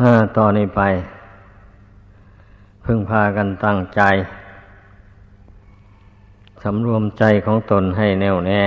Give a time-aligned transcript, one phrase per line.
[0.00, 0.82] ห้าต่อนนี้ไป
[2.84, 4.02] พึ่งพากันตั้งใจ
[6.62, 8.62] สำรวมใจของตนให้แน่วแน่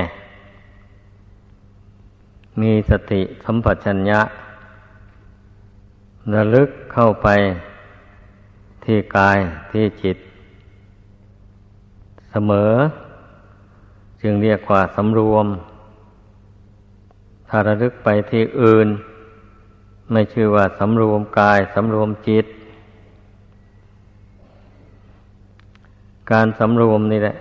[2.61, 4.21] มีสติสัมปชัญญะ
[6.33, 7.27] ระลึกเข้าไป
[8.83, 9.37] ที่กาย
[9.71, 10.17] ที่จิต
[12.31, 12.73] เสมอ
[14.21, 15.47] จึงเรียกว่าสำรวม
[17.47, 18.87] ถ้าระลึกไปที่อื่น
[20.11, 22.45] ไม่ชื่อว่าสำรวมกายสำรวมจิต
[26.31, 27.35] การสำรวมนี่แหละ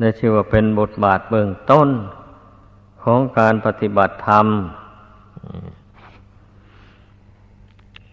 [0.00, 1.88] ได้ชื่อว่าเป็นบทบาทเบื้องต้น
[3.02, 4.46] ของการปฏิบัติธรรม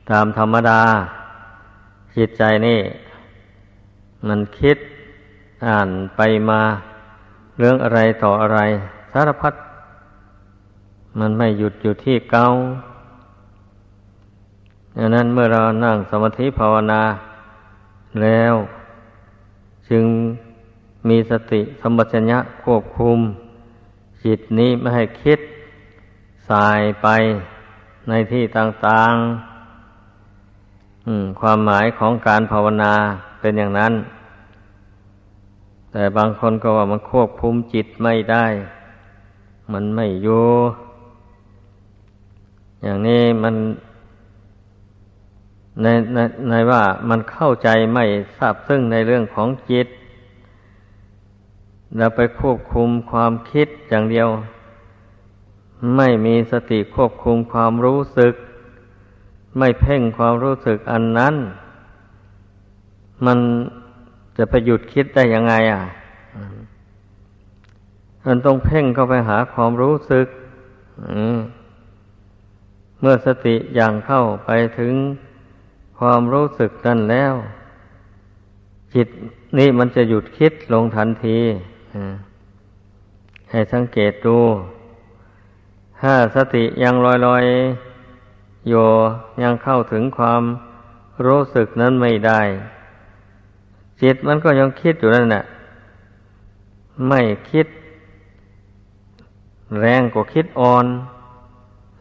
[0.09, 0.81] ตามธรรมดา
[2.15, 2.79] จิตใจนี่
[4.27, 4.77] มันคิด
[5.67, 6.61] อ่านไปมา
[7.57, 8.59] เรื่องอะไรต่ออะไร
[9.13, 9.53] สารพัด
[11.19, 12.47] มันไม่หยุดอยู่ที่เก่า
[14.97, 17.01] ดังนั้นเมื่อเรานั่งสมาธิภาวนา
[18.21, 18.53] แล้ว
[19.89, 20.05] จึง
[21.07, 23.17] มีสติสมบัติญะควบคุม
[24.23, 25.39] จิตนี้ไม่ให้คิด
[26.49, 27.07] สายไป
[28.09, 32.93] ในที่ต่างๆความหมายของการภาวนา
[33.39, 33.93] เป็นอย่างนั้น
[35.91, 38.45] แต่บางคนก็ว่ามันควบคุมจิตไม่ได้
[39.73, 40.47] มันไม่อยู่
[42.83, 43.55] อย่างนี้มัน
[45.81, 46.17] ในใน
[46.49, 48.05] ในว่ามันเข้าใจไม่
[48.37, 49.87] ทราบซึ่งในเรื่องของจิต
[51.97, 54.27] แล้วไปควบคุมความคิดอย่างเดียว
[55.95, 58.33] ไม่มีสติควบคุมความรู้สึก
[59.57, 61.35] ไม่เพ่งความรู้สึกอันนั้น
[63.25, 63.39] มัน
[64.37, 65.83] จะไปหยุดคิดได้ยังไงอะ
[68.25, 70.27] มันต้องเพ่งเข้าไปหาความรู้สึก
[71.01, 71.37] อืม
[72.99, 74.49] เมื่อสติอย่างเข้าไป
[74.79, 74.93] ถึง
[75.99, 77.33] ความรู้สึกนั่นแล้ว
[78.93, 79.07] จิต
[79.57, 81.39] นี่มันจะหยุดคิดลงทันที
[83.51, 84.39] ให้สังเกตดู
[86.01, 87.43] ถ้าสติยังลอยลอย
[88.69, 88.73] โย
[89.43, 90.43] ยังเข้าถึงความ
[91.25, 92.41] รู้สึกนั้นไม่ได้
[94.01, 95.43] จิตมันก็ยังคิดอยู่นั่นแหละ
[97.07, 97.21] ไม่
[97.51, 97.67] คิด
[99.79, 100.85] แรงกว่าคิดอ่อน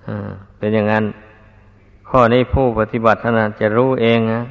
[0.07, 1.05] อ่า เป็นอย่างนั้น
[2.09, 4.43] ข้อนี้ผู้ปฏิบัตินาจะรู้เองนะ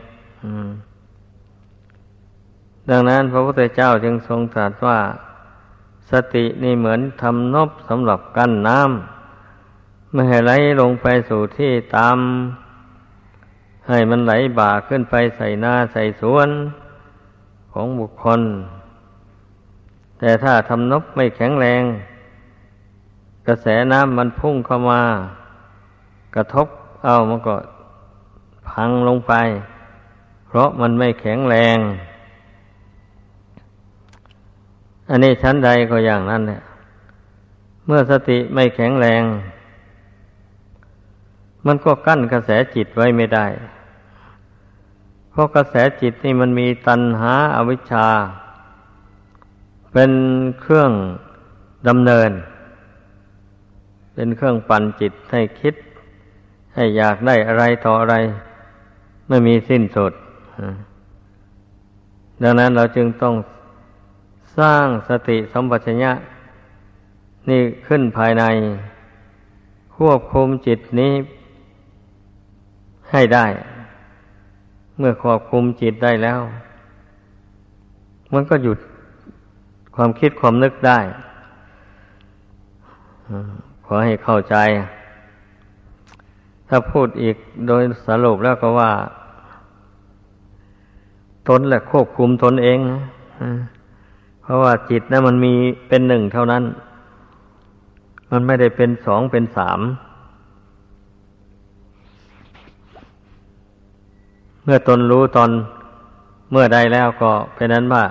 [2.90, 5.00] ดังนั้นพระพุทธเจ้าจึงทรงตรัสว่า
[6.09, 10.51] สตินี่เหมือนทำนบสำหรับกั้นน้ำไม่ให้ไหล
[10.81, 12.17] ลงไปสู่ที่ตาม
[13.88, 16.50] ให้มันไหลบ่าขึ้นไปใส่หน้าใส่สวน
[17.72, 18.41] ของบุคคล
[20.19, 21.84] แต่ถ้าทำนบไม่แข็งแรง
[23.47, 25.01] กระแสน้ำมันพุ่งเข้ามา
[26.36, 26.68] กระทบ
[27.06, 27.56] เอามันก็
[28.70, 29.34] พังลงไป
[30.48, 31.78] เพราะมันไม่แข็งแรง
[35.10, 36.62] อันนี้ชั้นใดก็อย่างนั้นเนี่ย
[37.86, 39.24] เมื่อสติไม่แข็งแรง
[41.66, 43.46] มันก็กั้นกระแสจิตไว้ไม่ได้
[45.32, 48.08] เพราะกระแสจิตนี่มันมีตัณหาอาวิชชา
[49.94, 50.12] เป็น
[50.62, 50.92] เครื่อง
[51.88, 52.32] ดำเนิน
[54.14, 55.76] เป็นเครื่องปั่นจิตให้คิด
[56.78, 58.16] ให้อยากได้อะไรต่ออะไร
[59.28, 60.14] ไม่มีสิ้นสุด
[62.44, 63.36] ดังนั้นเราจึงต้อง
[64.60, 66.12] สร้างสติสัมปชัญญะ
[67.50, 68.44] นี่ขึ้นภายใน
[69.98, 71.14] ควบคุมจิตนี้
[73.12, 73.46] ให้ได้
[74.98, 76.40] เมื่อควบคุมจิตได้แล้ว
[78.34, 78.78] มันก็หยุด
[79.96, 81.00] ความคิดความนึกได้
[83.86, 84.56] ขอให้เข้าใจ
[86.69, 87.35] ถ้าพูดอีก
[87.67, 88.91] โดยสรุปแล้วก็ว่า
[91.47, 93.01] ตนแหละควบคุมตนเองนะ
[94.41, 95.53] เพราะว่าจิตนะมันมี
[95.88, 96.63] เป็นหนึ่งเท่านั้น
[98.31, 99.79] มันไม่ได้เป็นสองเป็นสาม
[104.63, 105.49] เมื่อตนรู้ตอน
[106.52, 108.03] เมื่อใดแล้วก็เป็นนั้นว่า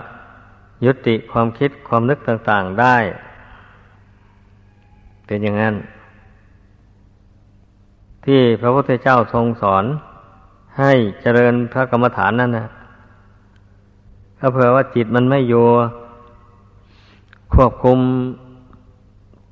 [0.85, 2.97] ยุติความคิดความนึกต่าง ๆได้
[5.27, 5.75] เป็นอย่างนั้น
[8.27, 9.85] ที่พระพุทธเจ้าทรงสอน
[10.79, 12.69] ให้เจริญพระกรรมฐานนั่นนะ
[14.39, 15.65] ถ้าเผื่อว่าจิตมันไม่อยู่
[17.55, 17.99] ควบคุม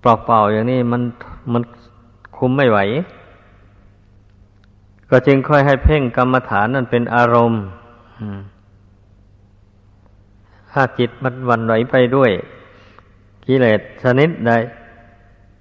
[0.01, 1.03] เปล่าอย่างนี้มัน
[1.53, 1.63] มัน
[2.37, 2.79] คุมไม่ไหว
[5.11, 7.63] ก็จึงค่อยให้เพ่งกรรมฐานนั่นเป็นอารมณ์
[10.73, 12.31] ถ้าจิตมันวันไหวไปด้วย
[13.47, 14.53] กิเลสชนิดใด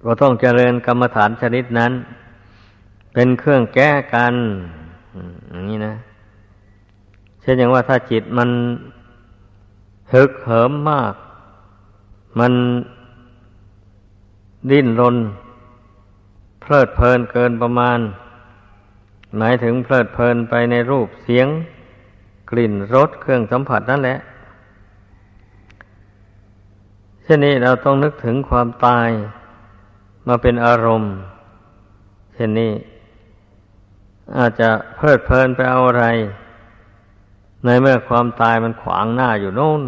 [0.04, 1.92] ก็ต้องเจริญกรรมฐานชนิดนั้น
[3.14, 4.34] เป็นเครื่องแก้กัน
[5.50, 5.94] อย่างนี้นะ
[7.40, 8.50] เช่นอย่างว่าถ้าจิตมัน
[10.12, 11.14] ฮึกเหิมมาก
[12.38, 12.52] มัน
[14.70, 15.16] ดิ้นรน
[16.60, 17.98] เพลิดเพลินเกินประมาณ
[19.38, 21.48] หมายถึงเพลิดเพลินไปในรูปเสียง
[22.50, 24.18] กลิ่นรสเครื่องสัมผัสนั่นแหละ
[27.22, 29.08] เช่นนี้เราต้องนึกถึงความตาย
[30.28, 31.12] มาเป็นอารมณ์
[32.34, 32.72] เช่นนี้
[34.36, 36.06] อาจจะเพลิดเพลินไปเอาอะไร
[37.64, 39.82] ในเมื่อความตายมันขวางหน้าอยู่โน่น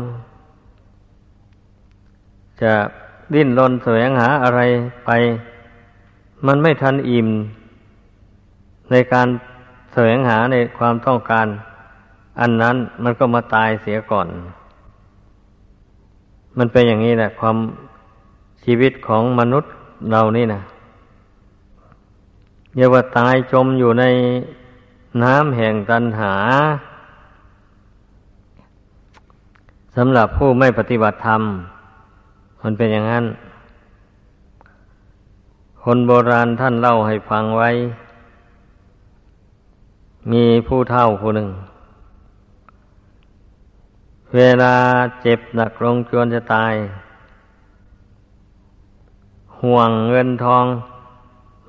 [2.63, 2.73] จะ
[3.35, 4.61] ดิ้นรนแสวงหาอะไร
[5.07, 5.11] ไป
[6.47, 7.29] มันไม่ทันอิ่ม
[8.91, 9.29] ในการ
[9.93, 11.47] แสวงหาในความต้องการ
[12.41, 14.29] อันนั้นมันก็มาตายเสียก่อน
[16.59, 17.57] มันเป็นอย่างนี้แหละความ
[18.65, 19.71] ชีวิตของมนุษย์
[20.13, 20.61] เรานี่นะ
[22.77, 24.05] เยกว่าตายจมอยู่ใน
[25.23, 26.35] น้ำแห่งตันหา
[29.97, 31.43] สำหรับผู้ไม่ปฏิบัติธรรม
[32.63, 33.25] มันเป็นอย่างนั้น
[35.83, 37.71] คนโบราณท่านเล่าให้ฟังไว้
[40.33, 41.49] มีผู้เฒ่าผู้หนึ่ง
[44.35, 44.75] เวลา
[45.23, 46.75] เจ็บหนักลงจวนจะตาย
[49.61, 50.65] ห่วงเงินทอง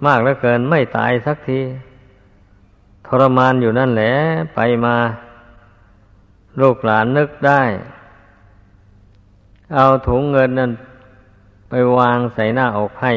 [0.05, 1.59] มากเหลือเกินไม่ตายสักที
[3.07, 4.13] ทรมานอยู่นั่นแหละ
[4.55, 4.95] ไปมา
[6.61, 7.61] ลูกหลานนึกได้
[9.75, 10.71] เอาถุงเงินนั่น
[11.69, 13.13] ไปวางใส่หน้าอกให้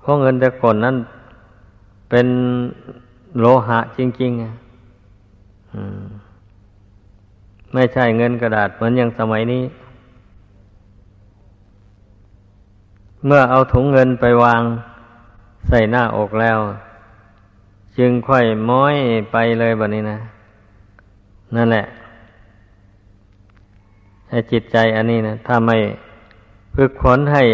[0.00, 0.96] เพราะเงินแต่ก่อนนั้น
[2.10, 2.26] เป็น
[3.38, 4.52] โลหะจริงๆอะ
[7.74, 9.64] ไม่ใช่เงินกระดาษเหมือนอย่างสมัยนี้
[13.26, 14.62] เมื่อเอาถุงเงินไปวาง
[15.66, 16.58] ใส่หน้าอกแล้ว
[17.98, 18.96] จึงค่อยม้อย
[19.32, 20.18] ไปเลยแบบนี้นะ
[21.54, 21.84] นั่นแหละ
[24.28, 25.76] ให้จิตใจอันนี้นะถ้าไม่
[26.74, 27.44] ฝึกขนให้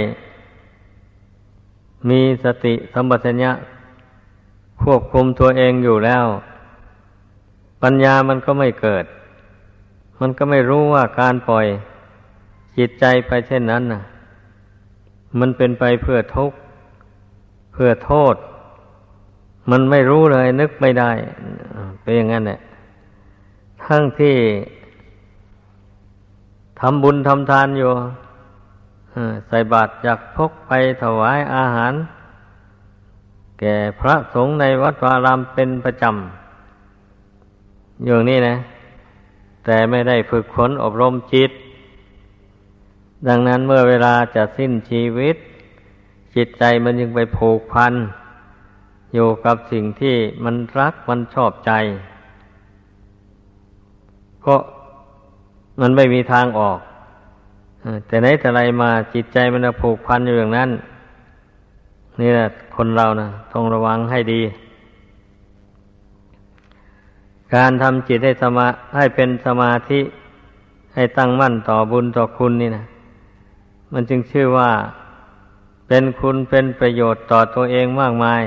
[2.08, 3.52] มีสติสัมปชัญญะ
[4.82, 6.24] ควบคุมตัวเองอยู่แล้ว
[7.82, 9.04] ปัญญามันก็ไม่เกิด
[10.20, 11.66] มันก็ไม่รู้ว่าการปล่อย
[12.78, 14.02] จิตใจไปเช่นนั้นน่ะ
[15.38, 16.56] มันเป็นไปเพื่อทุกข์
[17.74, 18.34] เพื่อโทษ
[19.70, 21.10] มันไม่รู้เลย นึกไม่ได้
[22.02, 22.60] เป็นอย่างนั้นแหละ
[23.84, 24.36] ทั้งที่
[26.80, 27.90] ทำบุญทำทานอยู่
[29.48, 30.70] ใส่บาตรจากพกไป
[31.02, 31.92] ถวายอาหาร
[33.60, 38.56] แก่พระสงฆ์ในวัดวารามเป็นประจำอย่างนี้นะ
[39.64, 41.50] แต่ไม่ได้ฝึกฝนอบรมจิต
[43.28, 45.36] ดังนั้นเมื่อเวลาจะสิ้นชีวิต
[46.36, 47.94] จิตใจมันยังไปผูกพัน
[49.14, 51.72] อยู่กับสิ่งที่มันรักมันชอบใจ
[54.44, 54.56] ก็
[55.80, 56.78] มันไม่มีทางออก
[58.06, 60.70] แต่ไหนแต่ไรมาจิตใจมันผูกพันอยู่อย่างนั้น
[62.20, 62.46] นี่แหละ
[62.76, 64.42] คนเรานะต้องระวังให้ดี
[67.54, 68.66] การทำจิตให้สมา
[68.96, 70.00] ให้เป็นสมาธิ
[70.94, 72.84] ให้ตั้งมั่นต่อบุญต่อคุณนี่นะ
[73.92, 74.70] มันจึงชื่อว่า
[75.88, 78.42] เป็นคุณเป็นประโยชน์ต่อตัวเองมากมาย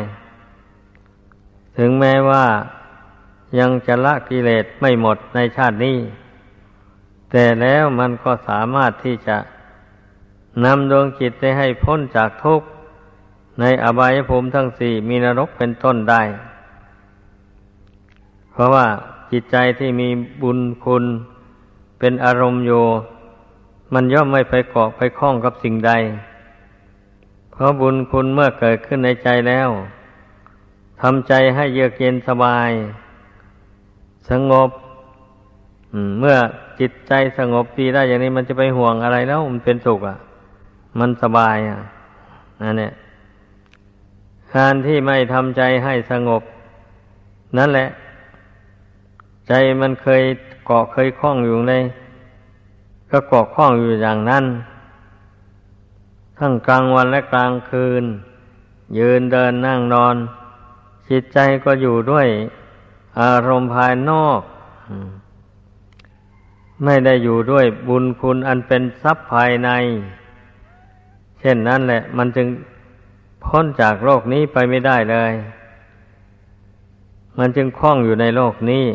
[1.78, 2.45] ถึงแม้ว่า
[3.59, 5.97] ยังจะละกิเลสไม่หมดในชาตินี้
[7.31, 9.38] แต่แล้วมันก็สามารถที่จะ
[10.66, 12.68] นำดวงจิตได้ให้พ้นจากทุกข์
[13.59, 16.21] ในอบายภูมิทั้งสี่มีนรกเป็นต้นได้
[18.52, 18.88] เพราะว่า
[19.31, 20.09] จิตใจที่มี
[20.42, 21.04] บุญคุณ
[22.00, 22.83] เป็นอารมณ์อยู่
[23.94, 25.92] มันย่อมไม่ไปเกาะไปคล้องกับสิ่งใด
[27.57, 29.69] เพราะบุญคุณเมื่อเกิดขึ้นในใจแล้ว
[31.02, 32.71] ทำใจให้เยือกเย็นสบาย
[34.30, 34.69] สงบ
[36.19, 36.37] เมื่อ
[36.80, 40.18] จิตใจสงบดีได้อย่างนี้มันจะไปห่วงอะไรแล้ว มันเป็นสุขอะ
[40.99, 41.80] มันสบายอะ
[42.61, 42.94] นั่นเนี่ย
[44.56, 46.42] การที่ไม่ทำใจให้สงบ
[47.57, 47.90] นั่นแหละ
[49.47, 50.23] ใจมันเคย
[50.66, 51.73] เกาะเคยคล้องอยู่ใน
[53.11, 54.45] ก็เกาะคล้องอยู่อย่างนั้น
[56.37, 58.03] ทั้งกลางวันและกลางคืน
[58.97, 60.15] ยืนเดินนั่งนอน
[61.09, 62.27] จิตใจก็อยู่ด้วย
[63.21, 64.41] อารมณ์ภายนอก
[66.83, 69.69] ไม่ได้อยู่ด้วยบุญคุณอันเป็นทรัพย์ภายใน
[71.39, 72.47] เช่นนั้นแหละ มันจึง
[73.45, 75.33] พ้นจากโลกนี้ไปไม่ได้เลย
[77.39, 78.85] มันจึงคล้องอยู่ในโลกนี้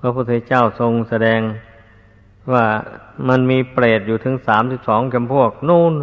[0.00, 1.40] พระพุทธเจ้าทรงแสดง
[2.52, 2.64] ว่า
[3.28, 5.94] มันมีเปรตอยู่ถึงสามสิบสองจำพวกนู่น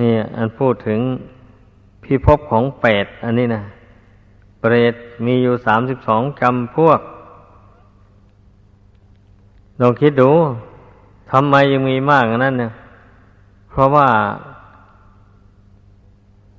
[0.00, 1.00] นี่อันพูดถึง
[2.04, 3.62] พิภพของเปรตอันนี้นะ
[4.60, 4.94] เปรต
[5.24, 7.00] มีอยู่สามสิบสองจำพวก
[9.80, 10.30] ลองคิดดู
[11.30, 12.72] ทำไมยังมีมากนั้นเนี่ย
[13.70, 14.08] เพราะว่า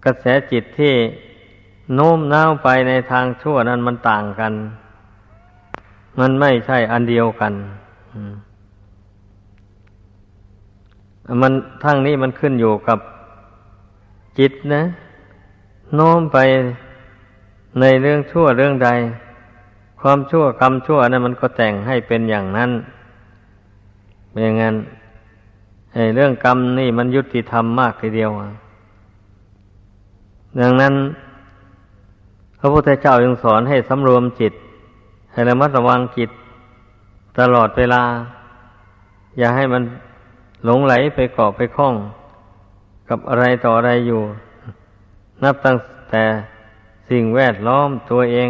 [0.06, 0.94] กระแสจิตที่
[1.96, 4.54] โน้มน้าวไปในทางชั่วนั้นมันต่างกัน
[6.20, 7.54] มันไม่ใช่อันเดียวกัน
[11.42, 11.52] มัน
[11.84, 13.00] ทั้งนี้มันขึ้นอยู่กับ
[14.40, 14.84] จิตนะ
[15.96, 16.38] โน้มไป
[17.80, 18.90] ในเรื่องชั่วเรื่องใด
[20.02, 22.72] ความชั่วกรรมชั่วนั้นมันก็แต่งให้เป็นอย่างนั้น
[24.32, 24.76] เป็นอย่างนั้น
[26.16, 28.30] เรื่องกรรมนี่มันยุติธรรมมากทีเดียว
[30.62, 30.94] ดังนั้น
[32.60, 34.54] พระพุทธเจ้ายังสอนให้สำรวมจิต
[35.32, 36.30] ให้ระมัดระวังจิต
[37.40, 38.04] ตลอดเวลา
[39.38, 39.84] อย่าให้มัน
[40.66, 41.96] หลงไหลไปเกาะไปคล้อง
[43.16, 44.22] กับอะไรต่ออะไรอยู่
[45.44, 45.78] นับตั้ง
[46.10, 46.24] แต่
[47.10, 48.50] สิ่งแวดล้อมตัวเอง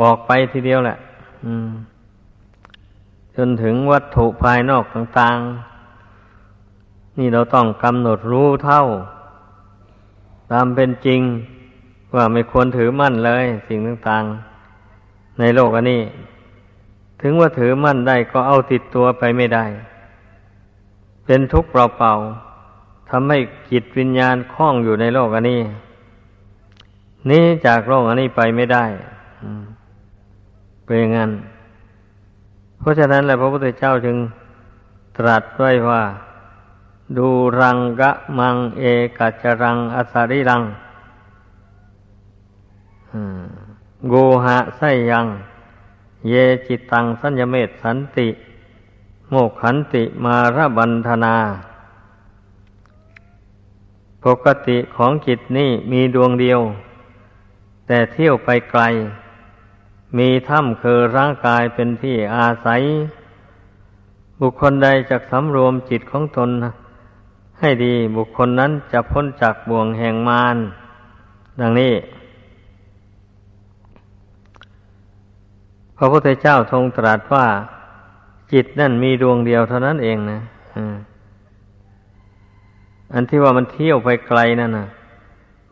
[0.00, 0.96] ออกไปทีเดียวแหละ
[3.36, 8.82] จนถึงวัตถุภายนอกต่างๆ นี่เราต้องกำหนดรู้เท่า
[10.52, 11.20] ตามเป็นจริง
[12.14, 16.02] ว่าไม่ควรถือมั่นเลย สิ่งต่างๆ ในโลกอันนี้
[17.22, 19.64] ถึงว่าถือมั่นได้ก็เอาติดตัวไปไม่ได้
[21.26, 22.43] เป็นทุกข์เปล่าๆ
[23.10, 23.38] ทำให้
[23.70, 25.60] จิตวิญญาณคล้องอยู่ในโลกอันนี้
[27.30, 28.84] นี้จากโลกอันนี้ไปไม่ได้
[30.84, 31.30] เป็นงั้น
[32.78, 34.16] เพราะฉะนั้นแหละพระพุทธเจ้าจึง
[35.18, 36.02] ตรัสไว้ว่า
[37.18, 37.28] ดู
[37.60, 38.84] รังกะมังเอ
[39.18, 40.62] กัจรังอสาริรัง
[44.08, 45.26] โกหะไสยัง
[46.28, 46.34] เย
[46.66, 48.28] จิตตังสัญญเมตสันติ
[49.30, 51.36] โมกขันติมารบันธนา
[54.24, 56.60] ปกติของจิตนี่มีดวงเดียว
[57.86, 58.82] แต่เที่ยวไปไกล
[60.18, 62.82] มีถ้ำคือร่างกายเป็นที่อาศัย
[64.40, 66.50] บุคคลใดจะสำรวมจิตของตน
[67.60, 70.56] ให้ดีบุคคลนั้นจะพ้นจากบ่วงแห่งมาร
[71.60, 71.94] ดังนี้
[75.96, 77.46] พระพุทธเจ้าทรงตรัสว่า
[78.52, 80.38] จิตนั่นมีดวงเดียวเท่านั้นเองนะ
[80.74, 81.13] อั
[83.12, 84.86] อันที่ว่ามันเที่ยวไปไกลนั่นนะ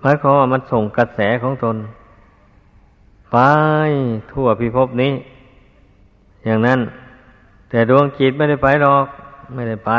[0.01, 1.77] หมายความว่ามันส่งกระแสของตน
[3.33, 3.39] ไป
[4.33, 5.13] ทั่วพิภพนี้
[6.45, 6.81] อย่างนั้น
[7.69, 9.07] แต่ดวงจิตไม่ได้ไปหรอก
[9.55, 9.93] ไม่ได้ไป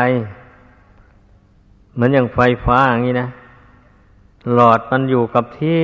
[1.94, 3.28] เหมือนอย่างไฟฟ้าอย่างนี้นะ
[4.54, 5.84] หลอดมันอยู่กับที่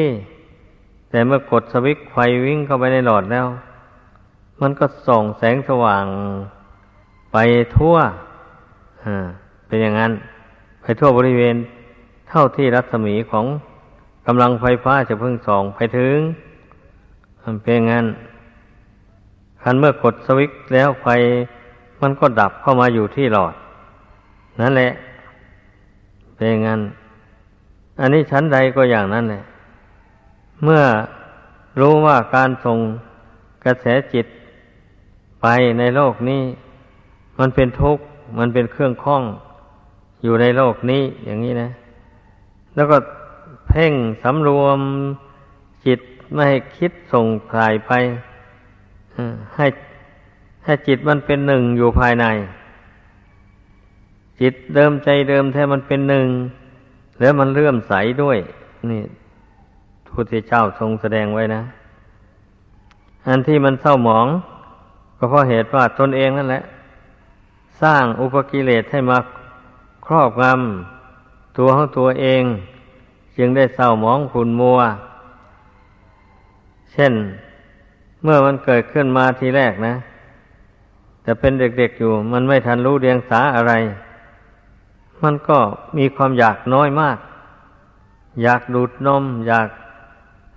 [1.10, 3.48] แต่เมื่อกดสวิตช์ไฟวิ่งเข้าไปในหลอดแล้ว
[4.62, 6.06] มันก็ส่องแสงสว่าง
[7.34, 7.38] ไป
[7.78, 7.96] ทั่ว
[9.68, 10.12] เป็นอย่างนั้น
[10.90, 11.56] ไปทั่วบริเวณ
[12.30, 13.46] เท่าที่รัศมีของ
[14.28, 16.18] กำลังไฟฟ้าจะเพิ่งส่องไปถึง
[17.64, 18.06] เป็นอย่างนั้น
[19.62, 21.08] คันเมื่อกดสวิตช์แล้วไฟ
[22.02, 23.54] มันก็ดับเข้ามาอยู่ที่หลอด
[24.62, 24.92] นั่นแหละ
[26.36, 26.82] เป็นอย่างนั้น
[28.00, 29.44] อันนี้ชั้นใดก็อย่างนั้นแหละ
[30.64, 30.84] เมื่อ
[31.80, 32.78] รู้ว่าการส่ง
[33.66, 34.26] กระแสจิต
[35.42, 35.48] ไป
[35.80, 36.44] ในโลกนี้
[37.40, 38.04] มันเป็นทุกข์
[38.40, 39.24] มันเป็นเครื่องข้อง
[40.24, 41.70] อยู่ในโลกนี้อย่างนี้นะ
[42.76, 42.98] แล้วก็
[43.68, 44.80] เพ่งสำรวม
[45.86, 46.00] จิต
[46.34, 47.92] ไม่ให้คิดส่งสายไป
[49.56, 49.68] ให้
[50.66, 52.26] ให้จิตมันเป็นหนึ่งอยู่ภายใน
[54.42, 56.28] จิตเดิมใจเดิมแท้มันเป็นหนึ่ง
[57.20, 58.38] แล้วมันเลื่อมใสด้วย
[58.92, 59.02] นี่
[60.08, 61.62] พุทธเจ้าทรงแสดงไว้นะ
[63.28, 64.28] อันที่มันเศร้าหมอง
[65.18, 66.64] ก็เพราะเหตุว่าตนเองนั่นแหละ
[67.82, 69.18] สร้างอุปกิเลสให้มา
[70.10, 72.44] ครอบงำตัวของตัวเอง
[73.38, 74.80] จึงได้เศร้าหมองขุนมัว
[76.92, 77.14] เช่น
[78.24, 79.94] เมื่อมันเกิดขึ้นมาทีแรกนะ
[81.24, 83.74] แต่เป็นเด็กๆอยู่ มันไม่ทันรู้เรียงสาอะไร
[85.24, 85.60] มันก็
[85.98, 87.18] มีความอยากน้อยมาก
[88.44, 89.70] อยากดูดนม อยาก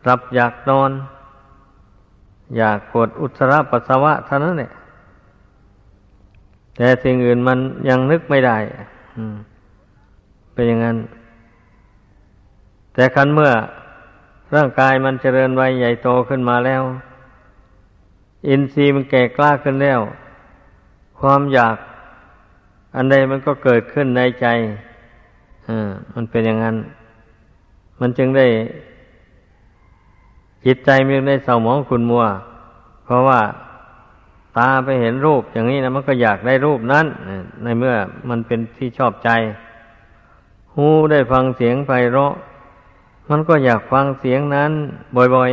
[0.08, 0.90] รับอยากนอน
[2.56, 4.70] อยากกดอุจจาระปัสสาวะเท่านั้นแหละ
[6.76, 8.58] แต่สิ่งอื่นมันยังนึกไม่ได้
[10.52, 10.96] เป็นอย่างนั้น
[12.94, 13.52] แต่คันเมื่อ
[14.54, 16.82] ร่างกายมันเจริญวัยใหญ่โตขึ้นมาแล้ว
[18.48, 20.00] อินทรีย์มันแก่กล้าขึ้นแล้ว
[21.20, 21.76] ความอยาก
[22.96, 24.46] อันใดมันก็เกิดขึ้นในใจ
[26.14, 26.76] มันเป็นอย่างนั้น
[28.00, 28.46] มันจึงได้
[30.66, 32.24] จิตใจมันได้เศร้าหมองขุนมัว
[33.04, 33.40] เพราะว่า
[34.58, 37.06] ตาไปเห็นรูปอย่างนี้นะมันก็อยากได้รูปนั้น
[37.62, 37.94] ในเมื่อ
[38.28, 39.30] มันเป็นที่ชอบใจ
[40.74, 42.32] หูได้ฟังเสียงไพเราะ
[43.30, 44.72] มันก็อยากฟังเสียงนั้น
[45.34, 45.52] บ่อย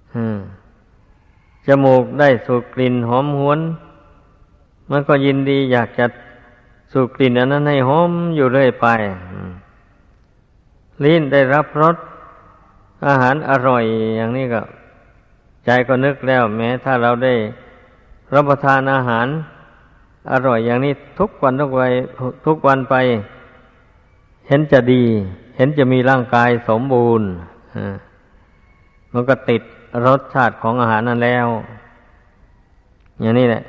[0.00, 3.60] ๆจมูกได้สูดกลิ่นหอมหวน
[4.90, 6.06] มันก็ยินดีอยากจะ
[6.92, 8.86] สูดกลิ่นอันนั้นให้หอมอยู่เรื่อยไป
[11.04, 11.96] ลิ้นได้รับรส
[13.06, 13.84] อาหารอร่อย
[14.16, 14.60] อย่างนี้ก็
[15.64, 17.34] ใจก็นึกแล้ว แม้ถ้าเราได้
[18.34, 19.26] รับประทานอาหาร
[20.32, 21.90] อร่อยอย่างนี้ทุกวันทุกวัน
[22.46, 22.94] ทุกวันไป
[24.48, 25.04] เห็นจะดี
[25.56, 27.28] เห็นจะมีร่างกายสมบูรณ์
[29.12, 29.62] มันก็ติด
[30.06, 31.46] รสชาติของอาหารนั้นแล้ว
[33.20, 33.62] อย่างนี้แหละ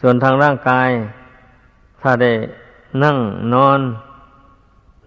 [0.00, 0.88] ส่วนทางร่างกาย
[2.00, 2.32] ถ้าได้
[3.02, 3.16] นั่ง
[3.54, 3.80] นอน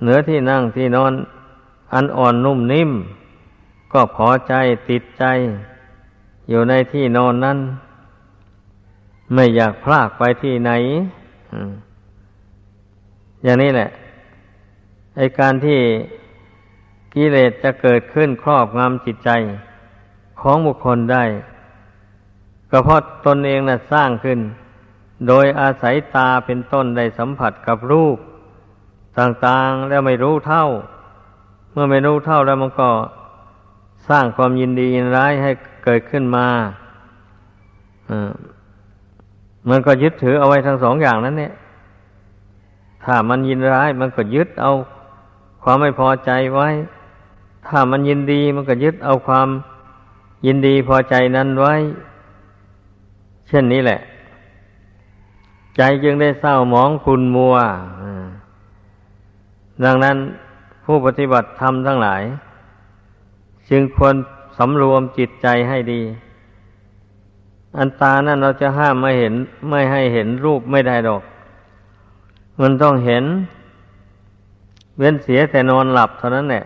[0.01, 1.13] เหนือที่นั่งที่นอน
[1.93, 2.91] อันอ่อนนุ่มนิ่ม
[3.93, 4.53] ก็พอใจ
[4.89, 5.23] ติดใจ
[6.49, 7.57] อยู่ในที่นอนนั้น
[9.33, 10.71] ไม่อยากพลากไปที่ไหน
[13.43, 13.89] อย่างนี้แหละ
[15.17, 15.79] ไอการที่
[17.13, 19.29] กิเลสจะเกิดขึ้นครอบงำจิตใจ
[20.41, 21.23] ของบุคคลได้
[22.71, 24.39] ก็เพราะตนเองนะ่ะสร้างขึ้น
[25.27, 28.17] โดยอาศัยตาเป็นต้นได้สัมผัสกับรูป
[29.19, 30.65] ต่างๆแล้วไม่รู้เท่า
[31.71, 32.89] เมื่อไม่รู้เท่าแล้วมันก็
[34.09, 35.51] สร้างความยินดียินร้ายให้
[35.83, 36.47] เกิดขึ้นมา
[38.09, 38.31] อ่า
[39.69, 41.53] มันก็ยึดถือเอาไว้ทั้งสองอย่างนั้น เนี่ย
[43.03, 44.71] ถ้ามันยินร้าย มันก็ยึดเอา
[45.63, 46.67] ความไม่พอใจไว้
[47.67, 49.47] ถ้ามันยินดีมันก็ยึดเอาความ
[50.45, 51.73] ยินดีพอใจนั้นไว้
[53.47, 53.99] เช่นนี้แหละ
[55.77, 57.55] ใจจึงได้เศร้าหมองคุณมัว
[59.83, 60.17] ดังนั้น
[60.85, 62.23] ผู้ปฏิบัติธรรมทั้งหลาย
[63.69, 64.15] จึงควร
[64.57, 66.01] สำรวมจิตใจให้ดี
[67.79, 69.33] อันตานั่นเราจะห้ามไม่เห็น
[69.69, 71.23] ไม่ให้เห็นรูปไม่ได้ดอก
[72.61, 73.23] มันต้องเห็น
[74.97, 76.65] เว้นเสียแต่นอนหลับเท่านั้นแหละ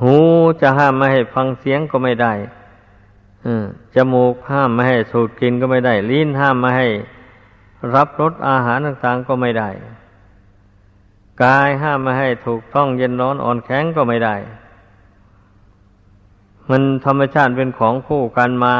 [0.00, 0.16] หู
[0.60, 2.32] จะห้ามไม่ให้ฟังเสียงก็ไม่ได้
[3.94, 6.88] จมูกห้ามไม่ให้สูดกินก็ไม่ได้ ลิ้นห้ามไม่ให้
[7.94, 9.70] รับรสอาหารต่างๆก็ไม่ได้
[11.42, 14.34] กายห้ามไม่ให้ถูกต้องเย็นร้อนอ่อนแข็งก็ไม่ได้
[16.70, 18.76] มันธรรมชาติเป็นของคู่กันมา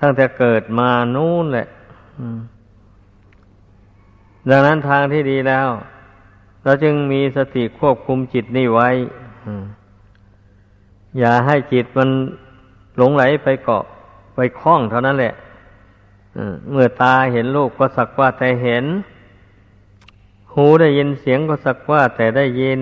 [0.00, 1.66] ตั้งแต่เกิดมานู่นแหละ
[4.50, 5.68] ดังนั้นทางที่ดีแล้ว
[6.62, 8.88] เราจึงมีสติควบคุมจิตนี่ไว้
[11.18, 12.10] อย่าให้จิตมัน
[12.96, 13.84] หลงไหลไปเกาะ
[14.34, 15.34] ไปคล้องเท่านั้นแหละ
[16.70, 18.84] เมื่อตาเห็นรูปก็สักว่าแต่เห็น
[20.52, 22.80] หูได้ยินเสียงก็สักว่าแต่ได้ยิน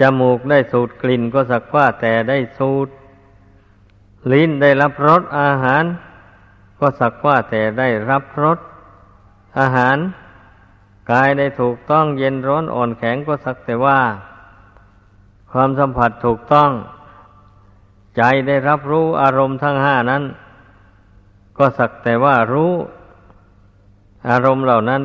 [0.00, 2.88] จมูกได้สูดกลิ่นก็สักว่าแต่ได้สูด
[4.32, 5.84] ลิ้นได้รับรสอาหาร
[6.78, 8.58] ก็สักว่าแต่ได้รับรส
[9.58, 9.96] อาหาร
[11.10, 14.00] กายได้ถูกต้องเย็นร้อนอ่อนแข็งก็สักแต่ว่า
[15.52, 16.70] ความสัมผัสถูกต้อง
[18.16, 20.22] ใจได้รับรู้อารมณ์ทั้งห้านั้น
[21.58, 22.72] ก็สักแต่ว่ารู้
[24.28, 25.02] อารมณ์เหล่านั้น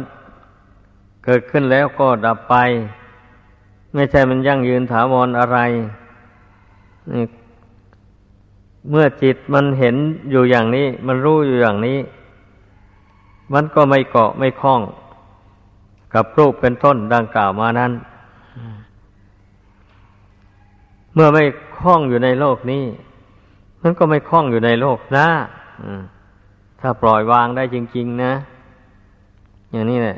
[1.26, 2.56] เกิดขึ้นแล้วก็ดับไป
[3.97, 5.57] ไม่ใช่มันยั่งยืนถาวรอะไร
[8.89, 9.95] เมื่อจิตมันเห็น
[10.31, 11.99] อยู่อย่างนี้ มันรู้อยู่อย่างนี้
[13.53, 14.81] มันก็ไม่เกาะไม่คล้อง
[16.13, 17.91] กับรูปเป็นต้นดังกล่าวมานั้น
[21.13, 21.43] เมื่อไม่
[21.77, 22.86] คล้องอยู่ในโลกนี้
[23.81, 25.27] มันก็ไม่คล้องอยู่ในโลกหน้า
[26.79, 28.33] ถ้าปล่อยวางได้จริง ๆ นะ
[29.71, 30.17] อย่างนี้แหละ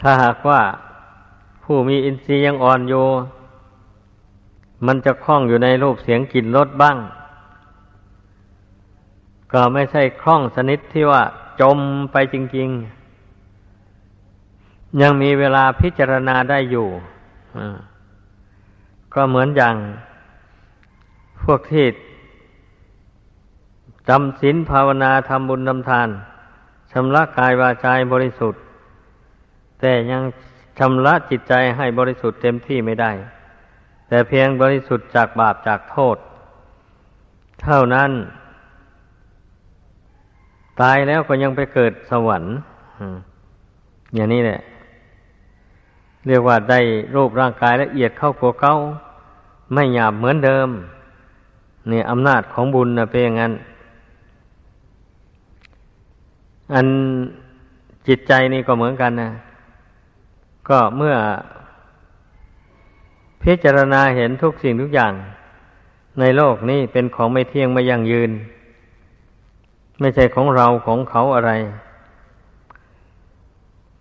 [0.00, 0.60] ถ้าหากว่า
[1.64, 2.94] ผู้มีอินทรีย์ยังอ่อนโย
[4.86, 6.96] มันจะคล้องอยู่ในรูปเสียงกลิ่นรสบ้าง
[9.52, 11.22] ก็ไม่ใช่คล้องสนิทที่ว่า
[11.60, 11.78] จม
[12.12, 12.68] ไปจริง
[14.04, 16.88] ๆ ยังมีเวลาพิจารณาได้อยู่
[19.14, 19.76] ก็เหมือนอย่าง
[21.42, 21.86] พวกที่
[24.08, 26.08] จำศีลภาวนาทำบุญทำทาน
[26.92, 28.60] ชำระกายวาจาบริสุทธิ์
[29.80, 30.22] แต่ยัง
[30.78, 33.12] ชำระจิตใจให้บริสุทธิ์เต็มที่ไม่ได้
[34.08, 36.16] แต่เพียงบริสุทธิ์จากบาปจากโทษ
[37.62, 38.10] เท่านั้น
[40.80, 42.52] ตายแล้วก็ยังไปเกิดสวรรค์
[44.14, 44.60] อย่างนี้แหละ
[46.26, 46.80] เรียกว่าได้
[47.14, 48.74] รูปร่างกายละเอียดเข้ากว่าเก้า
[49.72, 50.68] ไม่หยาบเหมือนเดิม
[51.88, 53.52] เนี่ยอำนาจของบุญนะเป็นอย่างนั้น
[56.74, 56.86] อัน
[58.08, 59.30] จิตใจนี่ก็เหมือนกันนะ
[60.68, 61.16] ก็เมื่อ
[63.42, 65.12] พิจารณาเห็นทุกสิ่งทุกอย่าง
[66.20, 68.30] ในโลกนี้เป็นของไม่เที่ยงไม่ยั่งยืน
[70.00, 71.52] ไม่ใช่ของเราของเขาอะไร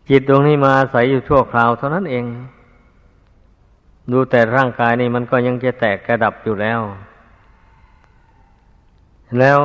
[0.10, 2.26] จิตดวงนี้มาอาศัยอยู่ชั่วคราวเท่านั้นเอง
[4.12, 6.80] ดูแต่ร่างกายนี่มันก็ยังจะแตกกระดับอยู่แล้ว
[9.40, 9.60] แล้ว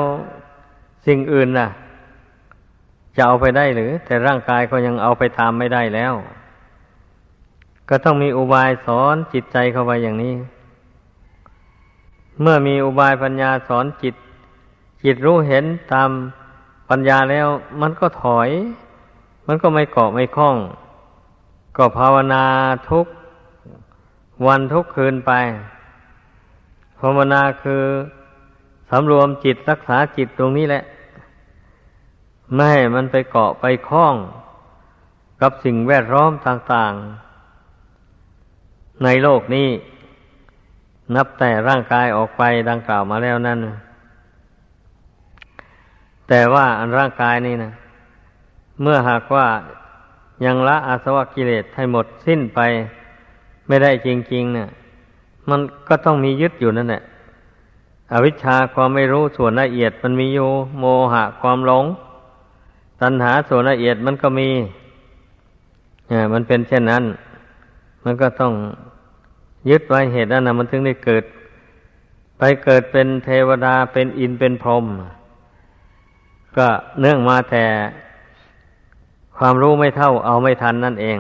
[1.06, 1.68] สิ่งอื่นน่ะ
[3.16, 6.14] จะเอาไปได้หรือ แต่ร่างกายก็ยังเอาไปตามไม่ได้แล้ว
[7.88, 10.35] ก็ต้องมีอุบายสอนจิตใจเข้าไปอย่างนี้
[12.40, 14.14] เมื่อมีอุบายปัญญาสอนจิต
[15.05, 16.11] จิตรู้เห็นตาม
[16.90, 17.48] ปัญญาแล้ว
[17.81, 18.51] มันก็ถอย
[19.46, 20.57] มันก็ไม่เกาะไม่คล้อง
[21.77, 22.44] ก็ภาวนา
[22.90, 23.07] ทุก
[24.46, 25.33] วันทุกคืนไป
[27.01, 27.83] ภาวนาคือ
[28.90, 30.83] สำรวมจิตรักษาจิตตรงนี้แหละ
[32.55, 34.14] ไม่ให้มันไปเกาะไปคล้อง
[35.40, 37.27] กับสิ่งแวดล้อมต่าง ๆ
[39.04, 39.68] ในโลกนี้
[41.14, 43.58] นับแต่ร่างกายออกไปดังกล่าวมาแล้วนั่น
[46.28, 47.72] แต่ว่าอันร่างกายนี่นะ
[48.82, 49.46] เมื่อหากว่า
[50.44, 52.61] ยังละอาสวะกิเลสให้หมดสิ้นไป
[53.66, 54.68] ไม่ได้จริงๆเนี่ย
[55.50, 57.02] มันก็ต้องมียึดอยู่นั่นแหละ
[58.12, 61.84] อวิชชาความไม่รู้ส่วนละเอียดมันมีอยู่โมหะความหลง
[63.00, 64.48] ตัณหาส่วนละเอียดมันก็มี
[66.08, 67.04] เนี่ยมันเป็นเช่นนั้น
[68.04, 68.52] มันก็ต้อง
[69.68, 71.24] ยึดไว้เหตุนั้นนะมันถึงได้เกิด
[72.38, 74.87] ไปเกิดเป็นเทวดาเป็นอินเป็นพรหม
[76.57, 76.68] ก็
[77.00, 77.64] เนื่องมาแต่
[79.37, 81.18] ความรู้ไม่เท่าเอาไม่ทันนั่นเอง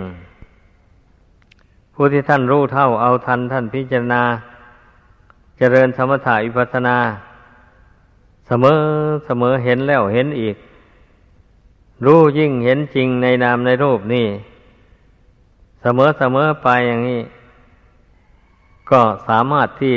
[1.94, 4.22] ผู้ที่ท่านรู้เท่าเอาทันท่านพิจารณา
[5.58, 6.96] เจริญสมถะอิปัสนา
[8.46, 8.78] เสมอ
[9.26, 10.56] เสมอเห็นแล้วเห็นอีก
[12.04, 14.26] รู้ยิ่งเห็นจริงในนามในรูปนี่
[15.82, 17.20] เสมอเสมอไปอย่างนี้
[18.90, 19.96] ก็สามารถที่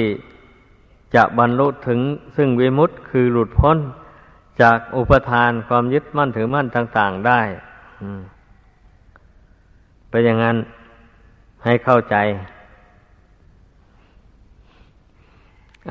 [1.16, 2.00] จะบรรลุถึง
[2.36, 3.78] ซึ่งวิมุตต์คือหลุดพ้น
[4.62, 7.42] จากอุปทานความยึดมั่นถือมั่นต่าง ๆได้
[10.10, 10.58] เป็นอย่างนั้น
[11.64, 12.16] ให้เข้าใจ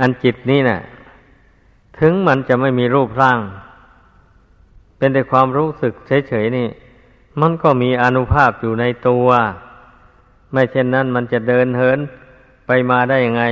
[0.01, 0.81] อันจิตนี้นะ่ะ
[1.99, 3.41] ถึงมันจะไม่มีรูปร่าง
[4.97, 5.93] เป็นแต่ความรู้สึก
[6.29, 6.69] เฉยๆนี่
[7.41, 9.27] มันก็มีอนุภาพอยู่ในตัว
[10.53, 11.99] ไม่เช่นนั้นมันจะเดินเหิน
[12.73, 13.45] ไปมาได้ยังไง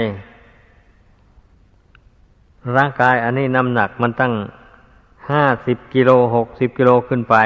[2.76, 4.32] ร่างกายอันนี้น้ำหนักมันตั้ง
[5.30, 7.36] ห้าสิบกิโลหกสิบกิโลขึ้นไป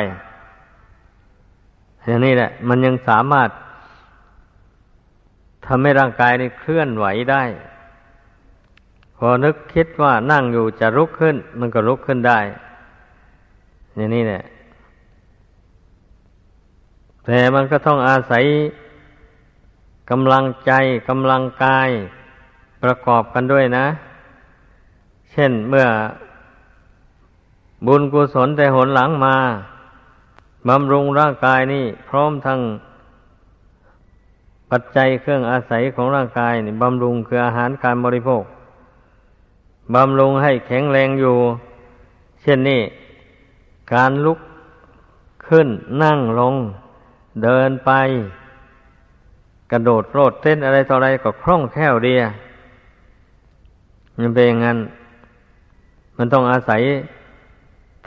[2.06, 3.48] อย่างนี้แหละ มันยังสามารถ
[5.66, 7.44] ทำให้ร่างกายนี้เคลื่อนไหวได้
[9.16, 12.40] พอนึกคิดว่านั่งอยู่จะลุกขึ้น มันก็ลุกขึ้นได้
[13.94, 14.42] อย่างนี้แหละ
[17.24, 18.44] แต่มันก็ต้องอาศัย
[20.10, 20.72] กำลังใจ
[21.08, 21.88] กำลังกาย
[22.82, 23.86] ประกอบกันด้วยนะ
[25.32, 25.86] เช่นเมื่อ
[27.86, 29.36] บุญกุศลแต่หนหลังมา
[30.68, 32.60] บำรุงร่างกายนี่พร้อมทั้ง
[34.70, 38.42] ปัจจัยเครื่องอาศัยของร่างกายนี่บำรุงคืออาหารการบริโภค
[39.94, 41.36] บำรุงให้แข็งแรงอยู่
[42.42, 42.82] เช่นนี้
[43.94, 44.38] การลุก
[45.48, 45.68] ขึ้น
[46.02, 46.54] นั่งลง
[47.42, 47.90] เดินไป
[49.72, 52.14] กระโดดโลดเต้นอะไรต่ออะไรก็คล่องแคล่วดี
[54.18, 54.78] มันเป็นอย่างนั้น
[56.16, 56.82] มันต้องอาศัย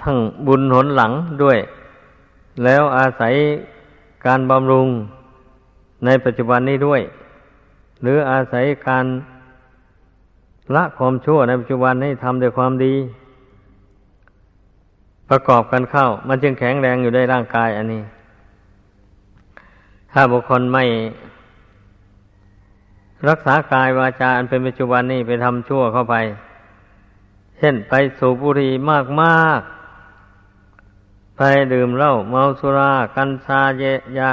[0.01, 1.11] ทั้งบุญหนหลัง
[1.43, 1.57] ด้วย
[2.63, 3.33] แล้วอาศัย
[4.25, 4.87] การบำรุง
[6.05, 7.01] ในปัจจุบันนี้ด้วย
[8.01, 9.05] หรืออาศัยการ
[10.75, 12.93] ละความชั่วในปัจจุบันให้ทำด้วยความดี
[15.29, 18.03] ประกอบกันเข้า มันจึงแข็งแรงอยู่ในร่างกายอันนี้
[20.11, 20.83] ถ้าบุคคลไม่
[23.29, 26.15] รักษากายวาจาอันเป็นปัจจุบันนี้ไปทำชั่วเข้าไป
[27.57, 28.71] เช่นไปสูบบุหรี่
[29.21, 31.41] มากๆ ไป
[31.73, 33.83] ดื่มเหล้าเมาสุรา กัญชาเย
[34.17, 34.29] ยา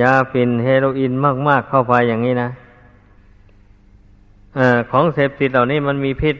[0.00, 1.12] ยาฝิ่นเฮโรอีน
[1.48, 2.50] มาก ๆ เข้าไปอย่างนี้นะ
[4.58, 6.34] อของเสพติดเหล่านี้มันมีพิษ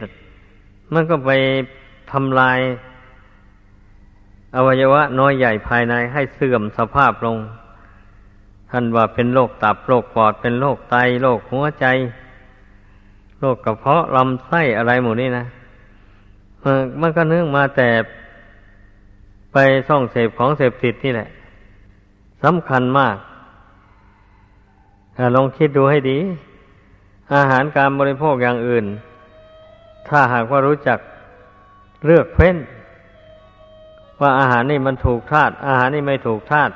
[0.93, 1.31] มันก็ไป
[2.11, 2.59] ทำลาย
[4.55, 7.37] อวัยวะน้อยใหญ่ภายในให้เสื่อมสภาพลง
[8.71, 11.85] ท่านว่าเป็นโรคตับโรคปอดเป็นโรคไตโรคหัวใจ
[13.39, 15.45] โรคกระเพาะลำไส้อะไรหมดนี่นะ
[17.01, 17.89] มันก็เนื่องมาแต่
[19.53, 21.29] ไปท่องเสพของเสพติดนี่แหละ
[22.43, 23.15] สำคัญมาก
[25.35, 26.17] ลองคิดดูให้ดี
[27.35, 28.85] อาหารการบริโภคอย่างอื่น
[30.07, 30.99] ถ้าหากว่ารู้จัก
[32.05, 32.57] เลือกเฟ้น
[34.21, 36.73] ว่าอาหารนี่มันถูกธาตุอาหารนี่ไม่ถูกธาตุ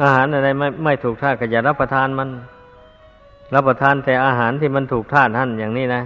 [0.00, 2.28] อาหารอะไรไม่ไม่ถูกธาตุก็อย่ารับประทานมัน
[3.54, 6.02] รับประทานแต่อาหารที่มันถูกธาตุท่านอย่างนี้นะ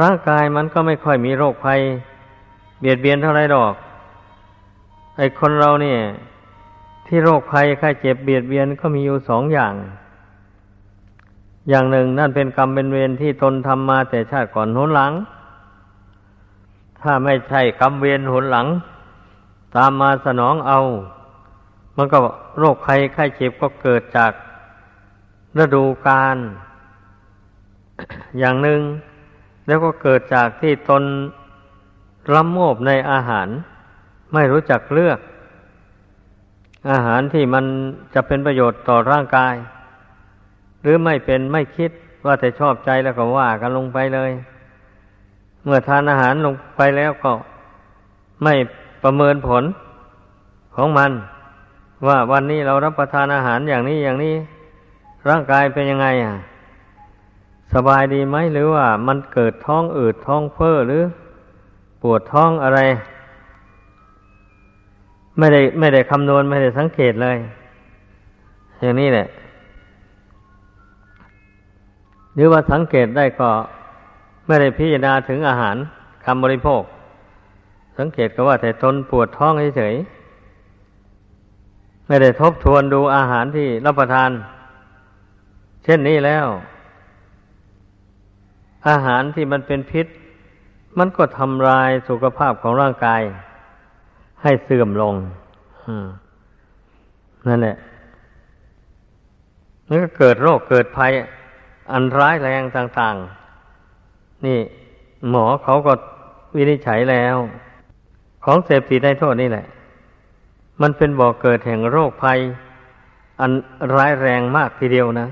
[0.00, 1.80] ร่างกายมันก็ไม่ค่อยมีโรคภัย
[2.80, 3.74] เบียดเบียนเท่าไรดอก
[5.16, 5.98] ไอ้คนเราเนี่ย
[7.06, 9.74] ที่โรคภัยไข้เจ็บเบียดเบียนก็มีอยู่สองอย่าง
[11.68, 15.12] อย่างหนึ่งนั่นเป็นกรรมเป็นเวรที่ตนทำมาแต่ชาติก่อนหนหลัง
[17.00, 18.66] ถ้าไม่ใช่กรรมเวรหนหลัง
[19.76, 20.78] ตามมาสนองเอา
[21.96, 22.18] มันก็
[22.58, 24.32] โรคภัยไข้เจ็บก็เกิดจาก
[25.58, 26.36] ฤดูกาล
[28.38, 28.80] อย่างหนึ่ง
[29.66, 31.02] แล้วก็เกิดจากที่ตน
[32.34, 33.48] รับโมบในอาหาร
[34.32, 35.18] ไม่รู้จักเลือก
[36.90, 37.64] อาหารที่มัน
[38.14, 39.54] จะเป็นประโยชน์ต่อร่างกาย
[40.82, 41.90] หรือไม่เป็นไม่คิด
[42.26, 44.32] ว่าแต่ชอบใจแล้วก็ว่ากันลงไปเลย
[45.64, 47.32] เมื่อทานอาหารลงไปแล้วก็
[48.42, 48.54] ไม่
[49.02, 49.64] ประเมินผล
[50.76, 51.10] ของมัน
[52.06, 54.34] ว่าวันนี้เรารับประทานอาหารอย่างนี้อย่างนี้
[55.28, 56.34] ร่างกายเป็นยังไงอะ
[57.74, 61.02] สบายดีไหมหรือว่ามันเกิดท้องอืดท้องเฟ้อหรือ
[62.02, 62.80] ปวดท้องอะไร
[65.38, 67.36] ไม่ได้ไม่ได้คำนวณไม่ได้สังเกตเลย
[68.80, 69.26] อย่างนี้แหละ
[72.34, 73.50] หรือว่าสังเกตได้ก็
[74.46, 75.76] ไม่ได้พิจารณาถึงอาหาร
[76.24, 76.82] คำบริโภค
[77.98, 80.21] สังเกตก็ว่าแต่ตนปวดท้องเฉยๆ
[82.12, 84.30] ไม่ได้ทบทวนดูอาหารที่รับประทาน
[85.84, 86.46] เช่นนี้แล้ว
[88.88, 90.06] อาหารที่มันเป็นพิษ
[90.98, 93.20] มันก็ทำลายสุขภาพของร่างกาย
[94.42, 95.14] ให้เสื่อมลง
[97.48, 97.76] นั่นแหละ
[99.86, 101.12] แล้วก็เกิดโรคเกิดภัย
[101.92, 103.16] อันร้ายแรงต่าง
[103.80, 104.58] ๆ นี่
[105.30, 105.92] หมอเขาก็
[106.56, 107.36] วินิจฉัยแล้ว
[108.44, 109.66] ของเสพติดในโทษนี่แหละ
[110.82, 112.38] มันเป็นบ่อกเกิดแห่งโรคภัย
[113.40, 113.50] อัน
[113.94, 115.28] ร้ายแรงมากทีเดียวนะ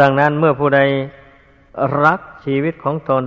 [0.00, 0.80] ดังนั้นเมื่อผู้ใด
[2.04, 3.24] รักชีวิตของตน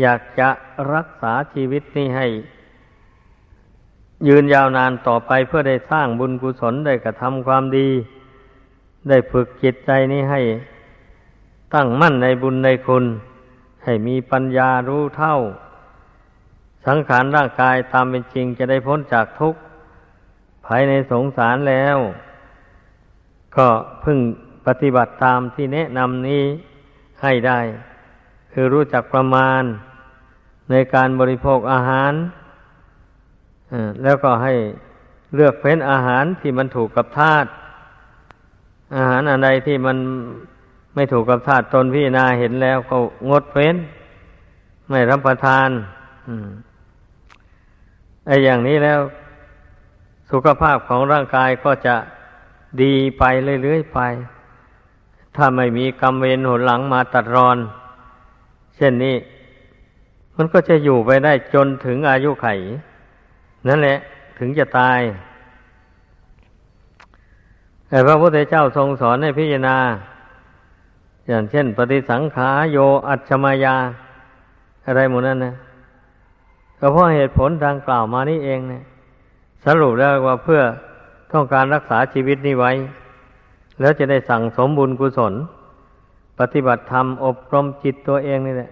[0.00, 0.48] อยากจะ
[0.92, 2.26] รักษาชีวิตนี้ให้
[4.28, 7.88] ยืนยาวนานต่อไปเพื่อได้สร้างบุญกุศลได้กระทำความดี
[9.08, 10.40] ได้ฝึกจิตใจนี้ให้
[11.74, 13.04] ตั้งมั่นในบุญในคุณ
[13.84, 15.36] ให้มีปัญญารู้เท่า
[16.88, 19.60] สังขารร่างกายตามเป็นจริงจะได้พ้นจากทุกข์
[20.66, 21.96] ภายในสงสารแล้ว
[23.56, 23.68] ก็
[24.04, 24.18] พึ่ง
[24.66, 26.44] ปฏิบัติตามที่แนะนำนี้
[27.22, 27.60] ให้ได้
[28.52, 29.62] คือรู้จักประมาณ
[30.70, 32.12] ในการบริโภคอาหาร
[34.02, 34.54] แล้วก็ให้
[35.34, 37.48] เลือกเฟ้นอาหารที่มันถูกกับธาตุ
[38.96, 39.96] อาหารอะไรที่มัน
[40.94, 42.96] ไม่ถูกกับธาตุตนพี่นาเห็นแล้วก็
[43.30, 43.76] งดเฟ้น
[44.90, 45.68] ไม่รับประทาน
[48.28, 49.00] ไอ้อย่างนี้แล้ว
[50.30, 51.96] สุขภาพของร่างกายก็จะ
[52.82, 53.22] ดีไป
[53.62, 53.98] เรื่อยๆไป
[55.36, 57.58] ถ้าไม่มีกรรมเวรหนหลังมาตัดรอน
[58.76, 59.16] เช่นนี้
[60.36, 62.46] มันก็จะอยู่ไปได้จนถึงอายุไข
[63.68, 63.98] นั่นแหละ
[64.38, 65.00] ถึงจะตาย
[67.88, 69.76] แต่พระพุทธเจ้าทรงสอนให้พิจารณา
[71.28, 73.76] อย่างเช่น ปฏิสังขาโยอัจฉมายา
[74.86, 75.54] อะไรหมดนั้นนะ
[76.78, 78.84] ก็เพราะเหตุผลดังกล่าวมานี่เองเนะ
[79.64, 80.60] สรุปแล้วว่าเพื่อ
[81.32, 82.72] ต้องการรักษาชีวิตนี้ไว้
[83.80, 85.34] แล้วจะได้สั่งสมบุญกุศล
[86.38, 88.70] ปฏิบัติธรรมอบรมจิตตัวเองนี่แหละ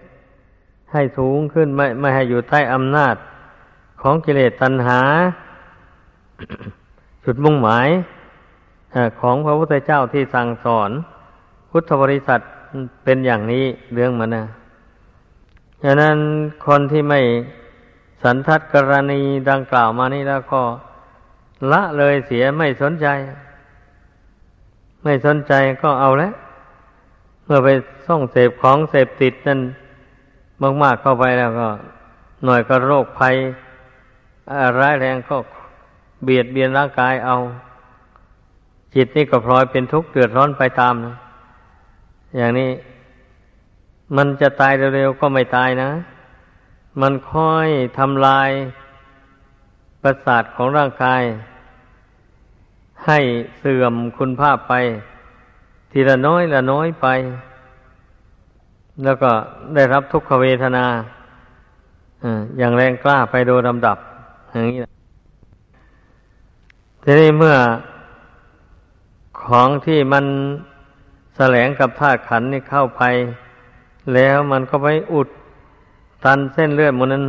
[0.93, 3.15] ให้สูงขึ้นไม่ไม่ให้อยู่ใต้อำนาจ
[4.01, 4.99] ของกิเลสตัณหา
[7.25, 7.87] จุดมุ่งหมาย
[9.19, 10.89] ของพระพุทธเจ้าที่สั่งสอน
[11.71, 12.39] พุทธบริษัท
[13.03, 14.43] เป็นอย่างนี้เรื่องมันนะ
[15.83, 16.15] ฉะนั้น
[16.65, 17.19] คนที่ไม่
[18.23, 20.61] สันทัดกรณีดังกล่าวมานี่แล้วก็
[21.71, 23.07] ละเลยเสียไม่สนใจ
[25.03, 25.53] ไม่สนใจ
[25.83, 26.33] ก็เอาแล้ว
[27.45, 27.69] เมื่อไป
[28.05, 29.59] ส่องเสพของเสพติดนั่น
[30.83, 31.67] มากๆเข้าไปแล้วก็
[32.45, 33.35] หน่อยก็โรคภัย
[34.79, 35.37] ร้ายแรงก็
[36.23, 37.35] เบียดเบียนร่างกายเอา
[38.95, 41.15] จิตนี่ก็พลอยเป็นทุกข์เดือดร้อนไปตามนะ
[42.37, 42.69] อย่างนี้
[44.15, 45.89] มันจะตายเร็วๆก็ไม่ตายนะ
[47.01, 47.67] มันค่อย
[47.99, 48.49] ทำลาย
[50.01, 51.21] ประสาทของร่างกาย
[53.05, 53.19] ให้
[53.59, 54.73] เสื่อมคุณภาพไป
[55.91, 57.07] ทีละน้อยละน้อยไป
[59.03, 59.31] แล้วก็
[59.75, 60.85] ได้รับทุกขเวทนา
[62.57, 63.97] อย่างแรงกล้าไปโดยลำดับ
[64.51, 64.77] อย่างนี้
[67.03, 67.57] ทีนี้เมื่อ
[69.43, 70.25] ของที่มัน
[71.35, 73.01] แสลงกับธาตุขันนี่เข้าไป
[74.13, 75.29] แล้วมันก็ไปอุด
[76.27, 77.23] ตันเส้นเลือดมันนั้น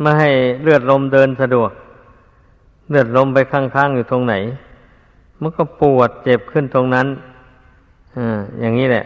[0.00, 0.30] ไม่ให้
[0.62, 1.70] เลือดลมเดินสะดวก
[2.90, 4.34] เลือดลมไปข้างๆอยู่ตรงไหน
[5.40, 7.06] มันก็ปวดเจ็บขึ้นตรงนั้น
[8.16, 9.04] อ่าอย่างนี้แหละ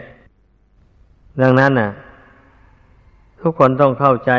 [1.41, 1.89] ดังนั้นน่ะ
[3.41, 4.31] ทุกคนต้องเข้าใจ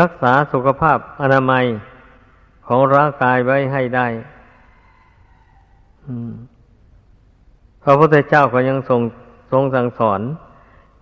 [0.00, 1.64] รักษาสุขภาพอนามัย
[2.66, 4.06] ของร่างกายไว้ให้ได้
[7.82, 9.00] พระพุทธเจ้าก็ยังทรง
[9.52, 10.20] ทรงสั่งสอน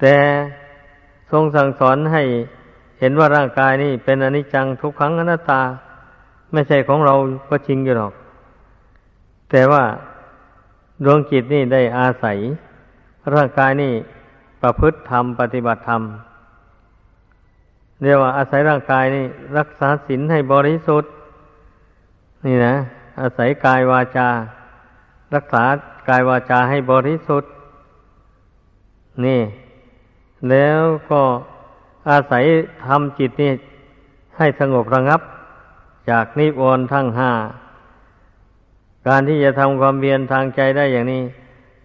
[0.01, 0.17] แต่
[1.31, 2.23] ทรงสั่งสอนให้
[3.05, 5.63] เห็นว่าร่างกายนี่เป็นอนิจจังทุกขังอนัตตา
[6.53, 7.15] ไม่ใช่ของเรา
[7.49, 8.13] ก็จริงอยู่หรอก
[9.51, 9.85] แต่ว่า
[11.05, 12.39] ดวงจิตนี่ได้อาศัย
[13.35, 13.93] ร่างกายนี่
[14.63, 16.03] ประพฤติธรรมปฏิบัติธรรม
[18.03, 19.25] เรียกว่าอาศัยร่างกายนี่
[19.59, 21.11] รักษาศีลให้บริสุทธิ์
[22.47, 22.75] นี่นะ
[23.21, 24.29] อาศัยกายวาจา
[25.35, 25.63] รักษา
[26.09, 27.51] กายวาจาให้บริสุทธิ์
[29.25, 29.41] นี่
[30.51, 31.23] แล้วก็
[32.11, 32.45] อาศัย
[32.87, 33.53] ทำจิตนี่
[34.37, 35.21] ให้สงบระงับ
[36.11, 37.33] จากนิวรณ์ทั้งห้า
[39.09, 41.23] การที่จะทำความเบียนทางใจได้อย่างนี้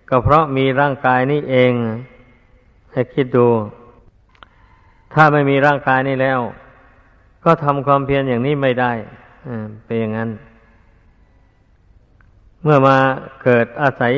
[0.10, 1.73] ก็เพราะมีร่างกายนี้เอง
[2.91, 3.47] ให้คิดดู
[5.13, 6.39] ถ้าไม่มีร่างกายนี้แล้ว
[7.43, 8.91] ก็ทำความเพียรอย่างนี้ไม่ได้
[9.86, 10.30] เป็นอย่างนั้น
[12.63, 12.97] เมื่อมา
[13.43, 14.13] เกิดอาศัย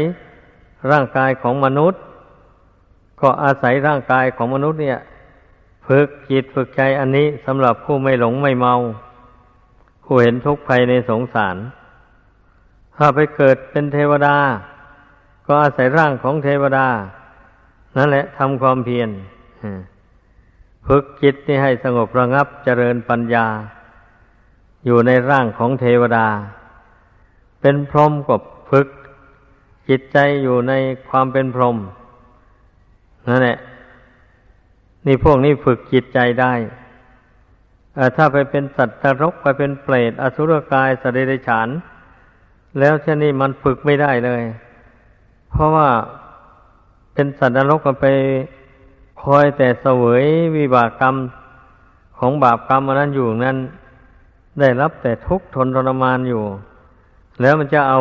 [0.92, 2.00] ร่างกายของมนุษย์
[3.22, 5.00] ก็อาศัยร่างกายของมนุษย์เนี่ย
[5.94, 8.76] ฝึกจิตฝึกใจอันนี้สำหรับผู้ไม่หลงไม่เมา
[10.04, 11.58] ผู้เห็นทุกข์ภัยในสงสาร
[12.96, 14.38] ถ้าไปเกิดเป็นเทวดา
[15.46, 16.88] ก็อาศัยร่างของเทวดา
[17.98, 19.10] นั่นแหละทำความเพียร
[20.88, 23.46] ฝึกจิตนี่ให้สงบระงับเจริญปัญญา
[24.86, 26.28] อยู่ในร่างของเทวดา
[27.62, 28.36] เป็นพรหมก็
[28.70, 28.88] ฝึก
[29.90, 30.74] จิตใจอยู่ใน
[31.10, 31.78] ความเป็นพรหม
[33.28, 33.58] นั่นแหละ
[35.12, 36.54] นี่พวกนี้ฝึกจิตใจได้
[38.16, 41.70] ถ้าไปเป็นสัตว์นรกไปเป็นเปรตอสุรกายสเดรฉาน
[42.80, 44.44] แล้วเช่นนี้มันฝึกไม่ได้เลย
[45.50, 45.90] เพราะว่า
[47.14, 48.08] เป็นสัตว์นรกก็ไป
[49.22, 50.24] คอยแต่เสวย
[50.58, 51.16] วิบากกรรม
[52.20, 53.58] ของบาปกรรมอันนั้นอยู่นั้น
[54.60, 56.44] ได้รับแต่ทุกข์ทนทรมานอยู่
[57.42, 58.00] แล้วมันจะเอา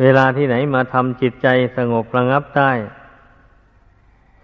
[0.00, 2.72] เวลาที่ไหนมาทำจิตใจสงบระงับได้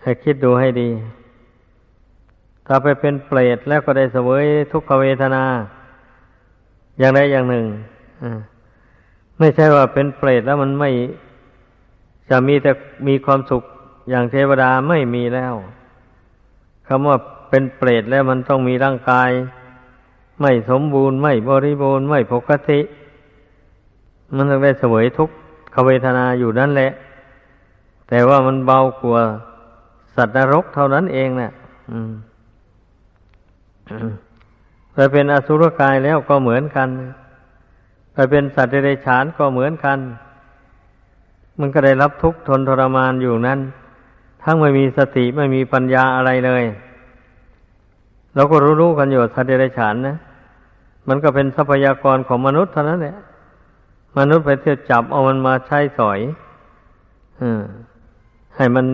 [0.03, 0.91] ให้คิดดูให้ดี
[2.71, 5.45] ถ้าไปเป็นเปรตแล้วก็ได้เสวยทุกขเวทนา
[6.99, 7.67] อย่างใดอย่างหนึ่ง
[9.39, 10.91] ไม่ใช่ว่าเป็นเปรตแล้วมันไม่
[12.31, 12.73] จะมีแต่
[13.09, 13.63] มีความสุข
[14.11, 15.55] อย่างเทวดาไม่มีแล้ว
[16.87, 17.17] คำว่า
[17.51, 19.31] เป็นเปรตแล้วมันต้องมีร่างกาย
[20.41, 22.81] ไม่สมบูรณ์ไม่บริบูรณ์ไม่ปกติ
[24.35, 25.31] มันต้องได้เสวยทุก
[25.75, 26.93] ขเวทนาอยู่นั่นแหละ
[28.09, 29.23] แต่ว่ามันเบากว่า
[30.15, 31.53] สัตว์นรกเท่านั้นเองเนะ่ย
[34.95, 36.89] ไปเป็นอสุรกายแล้วก็เหมือนกัน
[38.13, 39.99] ไปเป็นสัตว์เดรัจฉานก็เหมือนกัน
[41.61, 43.61] มันก็ได้รับทุกข์ทนทรมานอยู่นั้น
[44.43, 46.65] ทั้งไม่มีสติไม่มีปัญญาอะไรเลย
[48.35, 50.17] เราก็รู้ๆกันอยู่สัตว์เดรัจฉานนะ
[51.09, 53.17] มันก็เป็นทรัพยากรของมนุษย์เท่านั้นแหละ
[54.19, 56.21] มนุษย์ไปเที่ยวจับเอามันมาใช้สอย
[57.41, 57.43] อ
[58.57, 58.87] ให้มัน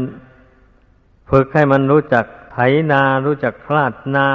[1.30, 2.58] ฝึกให้มันรู้จักไถ
[2.92, 4.26] นา รู้จักคลาดนา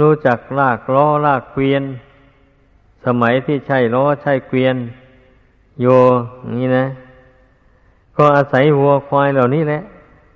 [0.00, 1.82] รู้จักลากล้อลากเกวียน
[3.04, 4.76] สมัยที่ใช่ล้อใช่เกวียน
[5.80, 5.86] โย
[6.60, 6.86] นี่นะ
[8.16, 9.82] ก็อาศัยวัวควายเหล่านี้แหละ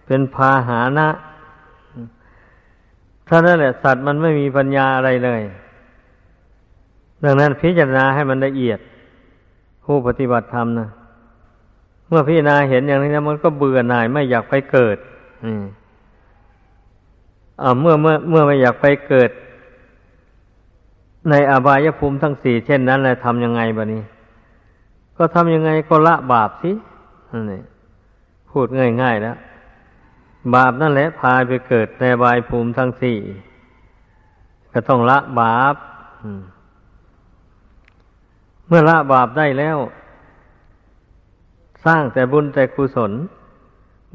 [0.07, 1.09] เป็นพาหานะ
[3.29, 5.42] ถ้านั่นแหละสัตว์มันไม่มีปัญญาอะไรเลย
[7.25, 8.79] ดังนั้นพิจารณาให้มันละเอียด
[9.85, 10.88] ผู้ปฏิบัติธรรมนะ
[12.09, 14.97] เมื่อพี่นาเห็นอย่างนี้แล้วมันก็เบื่อหน่ายไม่อยากไปเกิด
[15.45, 15.62] อืม
[17.81, 19.31] เมื่อเมื่อเมื่อไม่อยากไปเกิด
[21.31, 24.03] ในอบายภูมิทั้งสี่เช่นนั้นเลยทำยังไงบะนี้
[25.16, 26.73] ก็ทำยังไงก็ละบาปสิ
[27.53, 27.62] นี่
[28.51, 28.66] พูด
[29.03, 29.37] ง่ายๆแล้ว
[30.55, 33.19] บาปนั่นแหละพาไปเกิดในอบายภูมิทั้งสี่
[34.73, 35.75] ก็ต้องละบาป
[38.66, 39.79] เมื่อละบาปได้แล้ว
[41.85, 43.12] สร้างแต่บุญแต่กุศล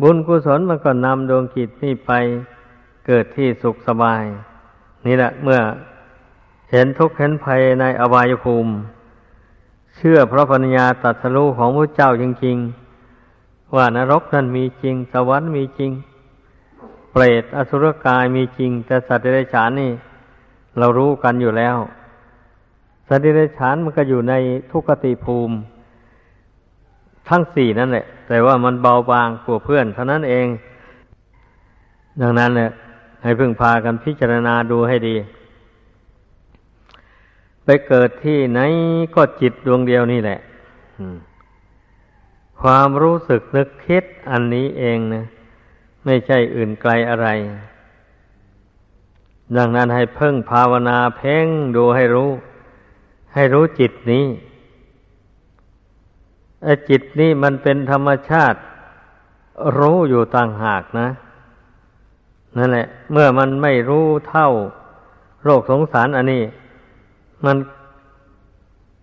[0.01, 2.11] บุญกุศลมันก็นำดวงจิตนี่ไป
[3.07, 4.23] เกิดที่สุขสบาย
[5.05, 5.59] นี่แหละเมื่อ
[6.71, 8.71] เห็นทุกข์เห็นภัยในอบายภูมิ
[9.95, 12.57] เชื่อพระปัญญาตรัสรู้ของพระเจ้าจริง
[13.15, 15.91] ๆ ว่านรกนั้นมีจริง สวรรค์มีจริง
[17.11, 19.91] เปรตอสุรกายมีจริง แต่สัตว์เดรัจฉานนี่
[20.77, 21.77] เรารู้กันอยู่แล้ว
[23.07, 24.33] สัตว์เดรัจฉานมันก็อยู่ใน
[24.71, 25.55] ทุกขติภูมิ
[27.29, 30.47] ทั้งสี่นั่นแหละ แต่ว่ามันเบาบางกว่าเพื่อนเท่านั้นเอง
[32.21, 32.71] ดังนั้นเนี่ย
[33.21, 35.15] ให้พึ่งพากันพิจารณาดูให้ดี
[37.63, 38.59] ไปเกิดที่ไหน
[39.15, 40.39] ก็จิตดวงเดียวนี่แหละ
[42.61, 45.25] ความรู้สึกนึกคิดอันนี้เองนะ
[46.05, 47.27] ไม่ใช่อื่นไกลอะไร
[49.57, 52.31] ดังนั้นให้เพ่งภาวนาเพ่งดูให้รู้
[53.33, 54.25] ให้รู้จิตนี้
[56.63, 58.59] ไอ้จิตนี่มันเป็นธรรมชาติ
[59.77, 61.07] รู้อยู่ต่างหากนะ
[62.57, 64.49] นั่นแหละ เมื่อมันไม่รู้เท่า
[65.43, 66.43] โรคสงสารอันนี้
[67.45, 67.57] มัน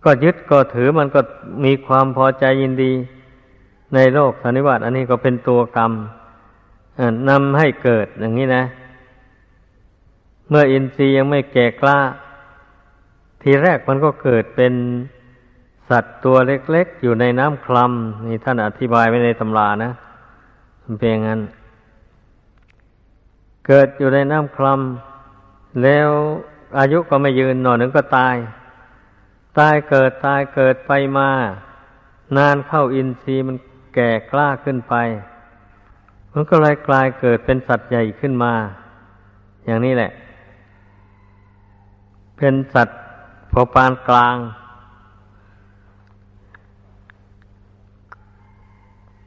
[0.03, 1.21] ก็ยึดก็ถือมันก็
[1.65, 2.91] มีความพอใจยินดี
[3.95, 5.91] ในโลกสันนิวาตอันนี้ก็เป็นตัวกรรม
[7.29, 8.63] นำให้เกิดอย่างนี้นะ
[10.49, 11.99] เมื่ออินทรีย์ยังไม่แก่กล้า
[13.41, 14.73] ทีแรกมันก็เกิดเป็น
[15.89, 19.91] สัตว์ตัวเล็ก ๆ อยู่ในน้ำคลำนี่ท่านอธิบายไว้ในตำรานะ
[20.83, 21.41] มันเป็นอย่างนั้น
[23.71, 26.09] เกิดอยู่ในน้ำคลำแล้ว
[26.79, 28.35] อายุก็ไม่ยืนหน่อยหนึ่งก็ตาย
[29.59, 31.29] ตายเกิดตายเกิดไปมา
[32.37, 33.57] นานเข้าอินทรีย์มัน
[33.95, 34.95] แก่กล้าขึ้นไป
[36.33, 38.53] มันก็เลยกลายเกิดเป็นสัตว์ใหญ่ขึ้นมา
[39.65, 40.11] อย่างนี้แหละ
[42.37, 42.99] เป็นสัตว์
[43.51, 44.37] พอปานกลาง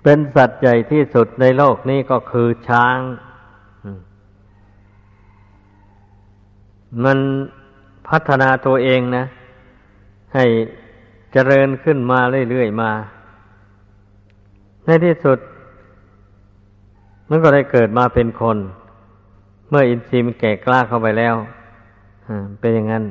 [0.03, 2.99] เป็นสัตว์ใหญ่ที่สุดในโลกนี้ก็คือช้าง
[7.05, 7.19] มัน
[8.09, 9.25] พัฒนาตัวเองนะ
[10.35, 10.45] ให้
[11.33, 12.21] เจริญขึ้นมา
[12.51, 12.91] เรื่อยๆมา
[14.85, 15.39] ในที่สุด
[17.29, 18.59] มันก็ได้เกิดมาเป็นคน
[19.69, 21.35] เมื่ออินทรีย์มันแก่กล้าเข้าไปแล้ว
[22.61, 23.05] เป็นอย่างนั้น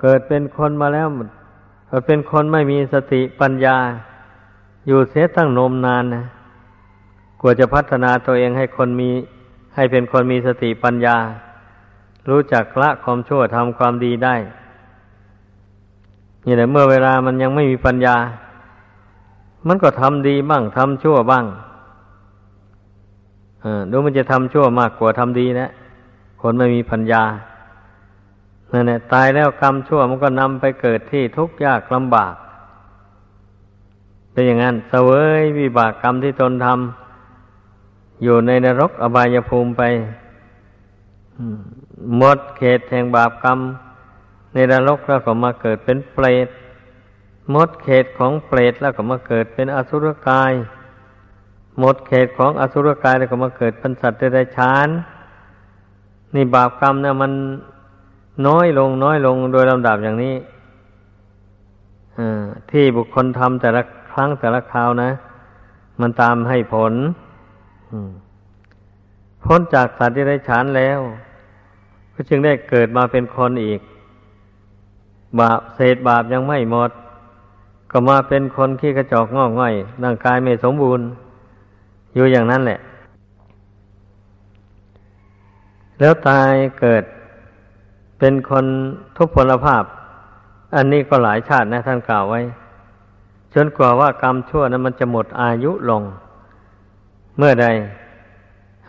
[0.00, 1.06] เกิดเป็นคนมาแล้ว
[2.06, 3.76] เป็นคนไม่มีสติปัญญา
[4.86, 6.24] อยู่เสียตั้งนมนานนะ
[7.40, 9.10] กว่าจะพัฒนาตัวเองให้คนมี
[9.74, 11.16] ให้เป็นคนมีสติปัญญา
[12.28, 14.36] รู้จักละความชั่วทำความดีได้
[16.46, 18.16] นี่แหละเมื่อเวลามันยังไม่มีปัญญา
[19.66, 21.44] มันก็ทำดีบ้างทำชั่วบ้าง
[23.90, 25.70] ดูมันจะทำชั่วมากกว่าทำดีนะ
[26.40, 27.22] คนไม่มีปัญญา
[28.72, 32.34] นั่นแหละตายแล้วกรรมชั่วมันก็นำไปเกิดที่ทุกข์ยากลำบาก
[34.32, 35.10] เป็นอย่างนั้นเสว
[35.40, 39.82] ยวิบากกรรมที่ตนทำอยู่ในนรกอบายภูมิไป
[42.16, 43.58] หมดเขตแห่งบาปกรรม
[44.52, 46.48] ในนรกแล้วก็มาเกิดเป็นเปรต
[47.50, 50.52] หมดเขตของเปรตแล้วก็มาเกิดเป็นอสุรกาย
[51.78, 54.88] หมดเขตของอสุรกายแล้วก็มาเกิดเป็นสัตว์ได้ชาน
[56.34, 57.32] นี่บาปกรรมเนี่ยมัน
[58.46, 60.34] น้อยลงน้อยลงโดยลำดับอย่างนี้
[62.70, 65.10] ที่บุคคลทำแต่ละครั้งแต่ละคราวนะ
[66.00, 66.94] มันตามให้ผล
[69.44, 70.98] พ้นจากสัตว์ที่ได้ฉานแล้ว
[72.14, 73.80] ก็จึงได้เกิดมาเป็นคนอีก
[75.40, 76.90] บาปเศษบาปยังไม่หมด
[77.90, 81.06] ก็มาเป็นคนขี้กระจอกงอกง่อยร่างกายไม่สมบูรณ์
[82.14, 82.78] อยู่อย่างนั้นแหละ
[85.98, 87.04] แล้วตายเกิด
[88.18, 88.64] เป็นคน
[89.16, 89.84] ทุพพลภาพ
[90.76, 92.40] อันนี้ก็หลายชาตินะท่านกล่าวไว้
[93.54, 96.02] จนกว่าว่ากรรมชั่วนั้นมันจะหมดอายุลง
[97.38, 97.66] เมื่อใด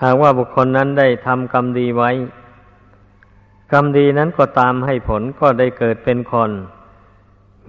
[0.02, 2.12] หากว่าบุคคลนั้นได้ทำกรรมดีไว้
[3.72, 6.52] กรรมดีนั้นก็ตามให้ผลก็ได้เกิดเป็นคน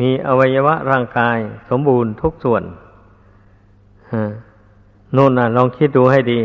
[0.01, 2.62] มีอวัยวะร่างกายสมบูรณ์ทุกส่วน
[5.16, 6.41] นู่นน่ะ ลองคิดดูให้ดี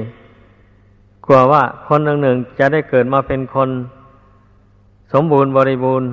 [1.28, 3.70] กว่าว่าคนหนึ่งหนึ่งจะได้เกิดมาเป็นคน
[5.14, 6.10] สมบูรณ์บริบูรณ์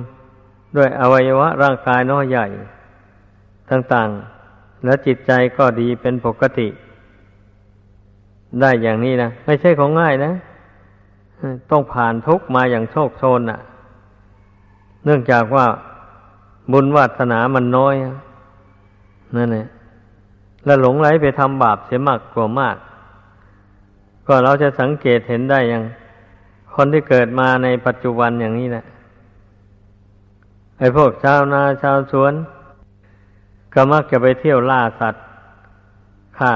[0.77, 2.47] ด้วยอวัยวะร่างกายน้อยใหญ่
[3.69, 4.09] ต่าง
[4.47, 6.67] ๆ แล้วจิตใจก็ดีเป็นปกติ
[8.61, 10.31] ได้อย่างนี้นะไม่ใช่ของง่ายนะ
[11.71, 13.59] ต้องผ่านทุกมาอย่างโชคโชนน่ะ
[15.05, 15.65] เนื่องจากว่า
[16.71, 17.95] บุญวาสนามันน้อย
[19.35, 19.67] นั่นแหละ
[20.65, 22.77] แล้วหลงไหลไปทำบาปเสียมากกว่ามาก
[24.27, 25.83] ก็เราจะสังเกตเห็นได้อย่าง
[26.75, 28.85] คนที่เกิดมาในปัจจุบันอย่างนี้แหละ
[30.79, 32.33] ไอ้พวกชาวนาชาวสวน
[33.73, 35.23] ก็มักจะไปเที่ยวล่าสัตว์
[36.37, 36.51] ฆ่า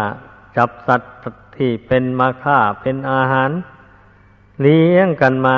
[0.55, 1.09] จับสัตว์
[1.55, 3.51] ที่เป็นมาฆ่าเป็นอาหาร
[4.61, 5.57] เลี้ยงกันมา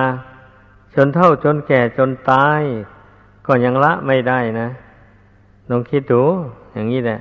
[0.95, 2.61] จนเท่าจนแก่จนตาย
[3.45, 4.67] ก็ยังละไม่ได้นะ
[5.69, 6.23] ลองคิดดู
[6.73, 7.19] อย่างนี้แหละ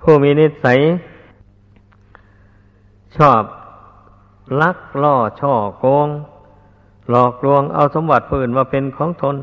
[0.00, 0.78] ผู้มีนิสัย
[3.16, 3.42] ชอบ
[4.60, 6.08] ลักล่อช่อโกง
[7.10, 9.36] หลอกลวงเอาสมบัติผู้อื่นมาเป็นของตน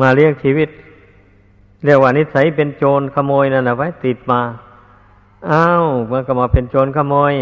[0.00, 0.68] มาเลี้ยงชีวิต
[1.84, 4.40] เรียกว่านิสัยเป็นโจรขโมยนั่นนะไว้ติดมา
[5.50, 7.34] อ้าวมันก็มาเป็นโจรขโมย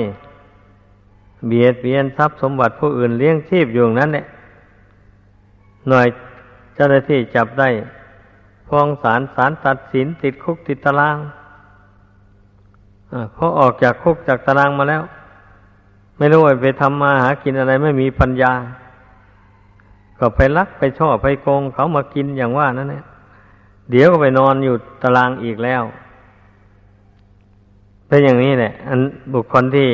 [1.47, 4.27] เบียดเบียนทรัพย์สมบัติผู้อื่นเลี้ยงชีพอยู่นั้นเนี่ย
[5.89, 6.07] หน่อย
[6.75, 7.69] เจ้าหน้าที่จับได้
[8.69, 11.17] ฟ้องศาลศาลตัดสินติดคุกติดตาราง
[13.13, 15.03] อพอออกจากคุกจากตารางมาแล้ว
[16.17, 18.53] ไม่รู้ไปทำมาหากินอะไรไม่มีปัญญา
[20.19, 23.05] ก็ไปลักไปช่อไปโกงเขามากินอย่างว่านั่นเนี่ย
[23.91, 25.83] เดี๋ยวก็ไปนอนอยู่ตารางอีกแล้ว
[28.11, 29.01] เป็นอย่างนี้แหละอัน
[29.35, 29.89] บุคคลที่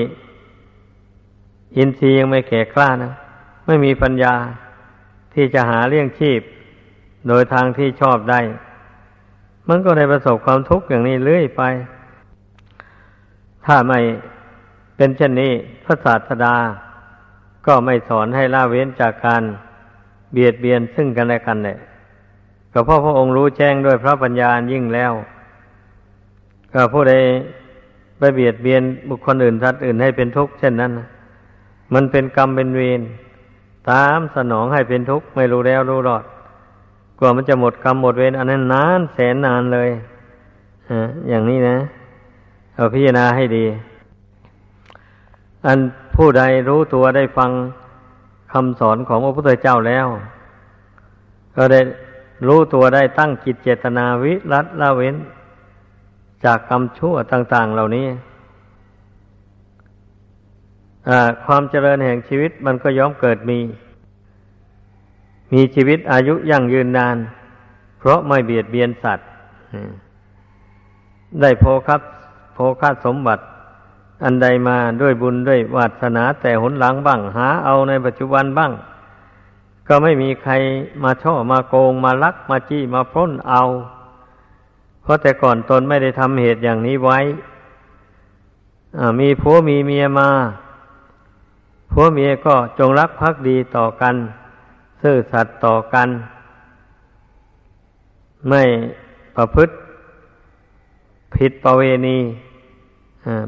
[1.77, 3.13] อินทรีย์ยังไม่แก่กล้านะ
[3.67, 4.35] ไม่มีปัญญา
[5.35, 6.41] ที่จะหาเลี้ยงชีพ
[7.29, 8.41] โดยทางที่ชอบได้
[9.69, 11.63] มันก็ได้ประสบความทุกข์อย่างนี้เรื่อยไป
[13.67, 14.01] ถ้าไม่
[14.97, 15.53] เป็นเช่นนี้
[15.85, 16.57] พระศาสดา
[17.67, 19.43] ก็ไม่สอนให้ละเว้นจากการ
[20.33, 21.79] เบียดเบียนซึ่งกันและกันเลย
[22.73, 25.13] ก็เพราะพระองค์รู้แจ้งด้วยพระปัญญายิ่งแล้ว
[26.73, 27.15] ก็ผู้ใด
[28.19, 30.93] ไปเบียดเบียนบุคคลอื่นทัดอื่นให้เป็นทุกข์เช่นนั้น
[31.95, 33.01] มันเป็นกรรมเป็นเวร
[33.91, 36.25] ตามสนองให้เป็นทุกข์ไม่รู้แล้วรู้รอด
[37.19, 39.91] กว่ามันจะหมดกรรมหมดเวรอันนั้นนานแสนนานเลย
[41.29, 41.77] อย่างนี้นะ
[42.75, 43.65] เอาพิจารณาให้ดี
[45.67, 45.79] อัน
[46.17, 47.51] ผู้ใดรู้ตัวได้ฟัง
[48.53, 50.07] คำสอนของพระพุทธเจ้าแล้ว
[51.57, 51.81] ก็ได้
[52.47, 55.17] รู้ตัวได้ตั้งจิตเจตนาวิรัตละเว้น
[56.47, 58.07] จากกรรมชั่วต่าง ๆ เหล่านี้
[61.45, 63.59] ความเจริญแห่งชีวิตมันก็ย่อมเกิดมี
[65.53, 67.17] มีชีวิตอายุยั่งยืนนาน
[67.99, 69.29] เพราะไม่เบียดเบียนสัตว์
[71.41, 72.01] ได้โภคับ
[72.55, 73.43] โภคาสมบัติ
[74.25, 78.73] อันใดมาด้วยบุญด้วยวาสนาแต่หนหลังบ้าง หาเอาในปัจจุบันบ้าง
[79.89, 80.53] ก็ไม่มีใคร
[81.03, 83.63] มาช่อมาโกงมาลักมาจี้มาพล้นเอา
[85.07, 87.19] เพราะแต่ก่อนตนไม่ได้ทำเหตุอย่างนี้ไว้
[89.21, 90.31] มีผัวมีเมียมา
[91.93, 94.15] ผัวเมียก็จงรักภักดีต่อกัน
[95.03, 96.09] ซื่อสัตย์ต่อกัน
[98.49, 98.63] ไม่
[99.37, 99.75] ประพฤติ
[101.35, 102.19] ผิดประเวณี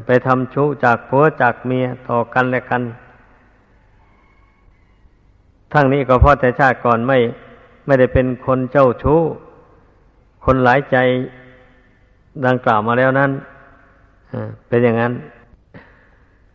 [0.05, 2.81] ไปทำชู้จากผัวจากเมียต่อกันและกัน
[5.73, 7.17] ทั้งนี้ก็เพราะแต่ชาติก่อนไม่
[7.85, 9.19] ไม่ได้เป็นคนเจ้าชู้
[10.45, 10.97] คนหลายใจ
[12.45, 13.31] ดังกล่าวมาแล้วนั้น
[14.67, 15.13] เป็นอย่างนั้น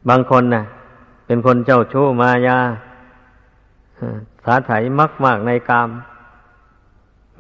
[0.09, 0.65] บางคนนะ่ะ
[1.27, 2.59] เป็นคนเจ้าชู้มายา
[4.45, 5.89] สาไถมักมากในกาม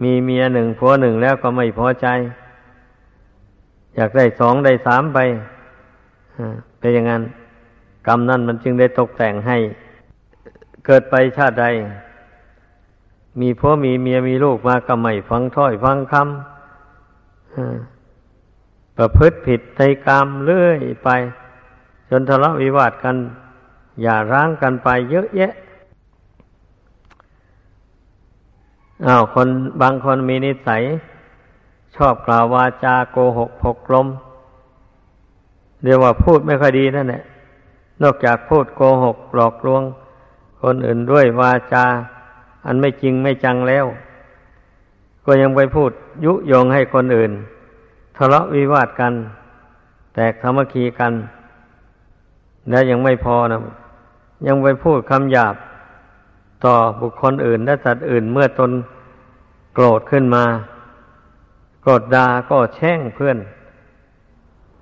[0.02, 2.06] มีเมียหนึ่งผัวหนึ่งแล้วก็ไม่พอใจ
[3.96, 5.18] อยากได้สองได้สามไป
[6.78, 7.22] เป็นอย่างนั้น
[8.06, 9.58] กรรมนั่นมันจึงได้ตกแต่งให้
[10.86, 11.66] เกิดไปชาติใด
[13.40, 17.93] มีพ่อมีเมียมีลูกมาก็ไม่ฟังถ้อยฟังคำ
[18.96, 21.08] ประพฤติผิดในกรรมเรื่อยไป
[22.10, 23.16] จนทะเลาะวิวาทกัน
[24.02, 25.52] อย่าร้างกันไปเยอะแยะ
[29.06, 29.48] อ้าวคน
[29.82, 30.82] บางคนมีนิสัย
[31.96, 34.06] ชอบกล่าววาจาโกหกพกลม
[35.82, 37.22] เรียกว่าพูดไม่ค่อยดีนั่นแหละ
[38.02, 39.82] นอกจากพูดโกหกหลอกลวง
[40.62, 41.84] คนอื่นด้วยวาจา
[42.66, 43.84] อันไม่จริงไม่จังแล้ว
[45.24, 45.90] ก็ยังไปพูด
[46.24, 47.32] ยุยงให้คนอื่น
[48.16, 49.12] ทะเลาะวิวาทกัน
[50.14, 51.12] แตกธรรมคีกัน
[52.70, 53.58] แล้วยังไม่พอนะ
[54.46, 55.54] ยังไปพูดคำหยาบ
[56.64, 58.70] ต่อบุคคลอื่น และสัตว์อื่นเมื่อตน
[59.74, 60.44] โกรธขึ้นมา
[61.82, 63.38] โกรธดาก็แช่งเพื่อน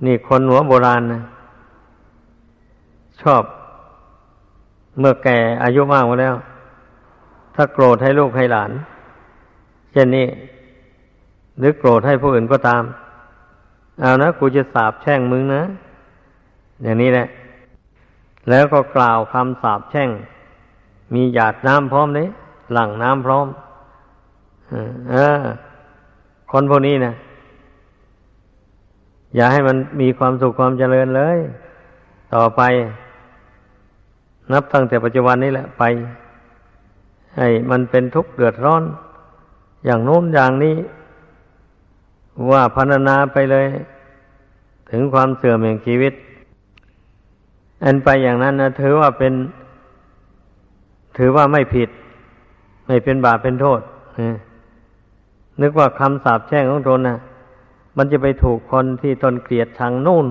[0.04, 1.22] นี่คนหัวโบราณนะ
[3.22, 3.42] ชอบ
[4.98, 6.34] เมื่อแก่อายุมากแล้ว
[7.54, 8.70] ถ้าโกรธให้ลูกให้หลาน
[9.92, 10.26] เช่นนี้
[11.58, 12.82] หรือโกรธให้ผู้อื่นก็ตาม
[14.00, 15.62] เอานะกูจะสาบแช่งมึงนะ
[16.82, 17.26] อย่างนี้แหละ
[18.48, 20.10] แล้วก็กล่าวคำสาปแช่ง
[21.14, 22.28] มีหยาดน้ำพร้อมเลย
[22.72, 23.46] หลั่งน้ำพร้อม
[25.10, 25.40] เออ
[26.50, 27.12] คนพวกนี้นะ
[29.36, 31.38] อย่าให้มันมีความสุขความเจริญเลย
[32.34, 32.62] ต่อไป
[34.52, 35.82] นับตั้งแต่ปัจจุบันนี้แหละไป
[37.36, 38.82] ให้มันเป็นทุกข์เดือดร้อน
[39.84, 40.76] อย่างโน้นอย่างนี้
[42.50, 43.66] ว่าพันนาไปเลย
[44.90, 46.12] ถึงความเสื่อมแห่งชีวิต
[47.84, 49.32] อันไปอย่างนั้นนะถือว่าเป็น
[51.18, 51.88] ถือว่าไม่ผิด
[52.86, 53.80] ไม่เป็นบาปเป็นโทษ
[55.60, 57.18] นึกว่าคำสาปแช่งของตนนะ
[57.96, 60.26] มันจะไปถูกคนที่ตนเกลียดชังนู่น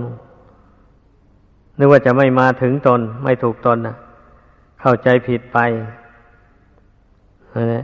[1.77, 3.95] นึกว่าจะไม่มาถึงตน ไม่ถูกตนนะ
[4.81, 5.57] เข้าใจผิดไป
[7.73, 7.83] นะ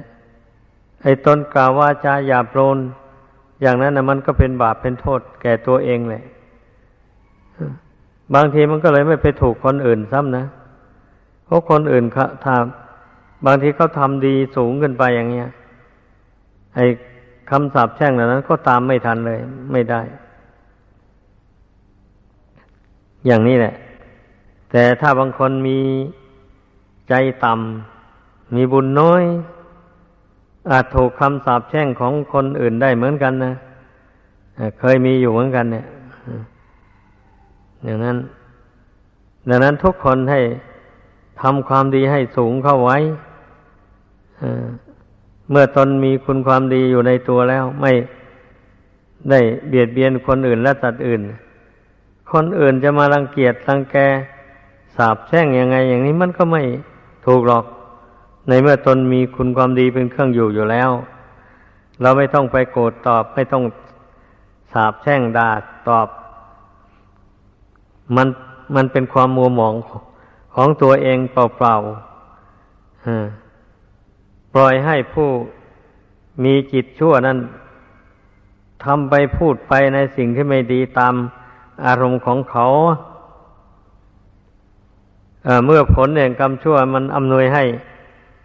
[1.03, 2.77] ไอ้ตนกล่าวว่าจาหยาบโลน
[3.61, 6.23] อย่างนั้นนะมันก็เป็นบาปเป็นโทษแก่ตัวเองแหละ
[8.35, 10.45] บางทีมันก็เลยไม่ไปถูกคนอื่นซ้ำนะ
[11.45, 15.49] เพราะคนอื่นเขาทำบางทีเขาทำดีสูงขึ้นไปอย่างเงี้ย
[16.75, 16.85] ไอ้
[17.49, 19.39] คำสาปแช่งเหล่านั้น ก็ตามไม่ทันเลย
[19.71, 20.01] ไม่ได้
[23.25, 23.73] อย่างนี้แหละ
[24.71, 25.79] แต่ถ้าบางคนมี
[27.09, 27.13] ใจ
[27.45, 29.23] ต่ำมีบุญน้อย
[30.71, 33.53] อาจถูกคำสาปแช่งของคนอื่นได้เหมือนกันนะ
[34.79, 35.85] เคยมีอยู่เหมือนกันเนี่ย
[37.83, 38.17] อย่างนั้น
[39.49, 40.41] ดังนั้นทุกคนให้
[41.41, 42.97] ทำความดีให้สูงเข้าไว้
[45.49, 47.91] เมื่อตนมีคุณความดีอยู่ในตัวแล้ว ไม่
[49.29, 51.21] ได้เบียดเบียนคนอื่นและสัตว์อื่น
[52.31, 53.95] คนอื่นจะมารังเกียจรังแก
[54.95, 56.61] สาบแช่งยังไง อย่างนี้มันก็ไม่
[57.25, 57.65] ถูกหรอก
[58.47, 60.91] ในเมื่อตนมีคุณความดีเป็นเครื่องอยู่อยู่แล้ว
[62.01, 63.63] เราไม่ต้องไปโกรธตอบ ไม่ต้อง
[64.73, 65.49] สาบแช่งด่า
[65.89, 66.07] ตอบ
[68.15, 68.27] มัน
[68.75, 69.75] มันเป็นความมัวหมอง
[70.55, 75.29] ของตัวเองเปล่าๆปล่อยให้ผู้
[76.43, 77.37] มีจิตชั่วนั้น
[78.83, 81.13] ทำไปพูดไปในสิ่งที่ไม่ดีตาม
[81.85, 82.65] อารมณ์ของเขา
[85.45, 87.63] เเมื่อผลแห่งกรรมชั่วมันอำนวยให้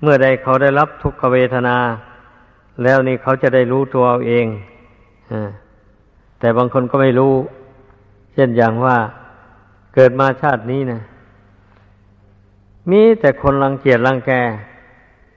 [0.02, 1.76] เมื่อใดเขาได้รับทุกขเวทนา
[2.82, 4.46] แล้วนี่เขาจะได้รู้ตัวเอาเอง
[6.38, 7.34] แต่บางคนก็ไม่รู้
[8.34, 8.96] เช่นอย่างว่า
[9.94, 11.00] เกิดมาชาตินี้นะ
[12.90, 14.32] มีแต่คนรังเกียจรังแก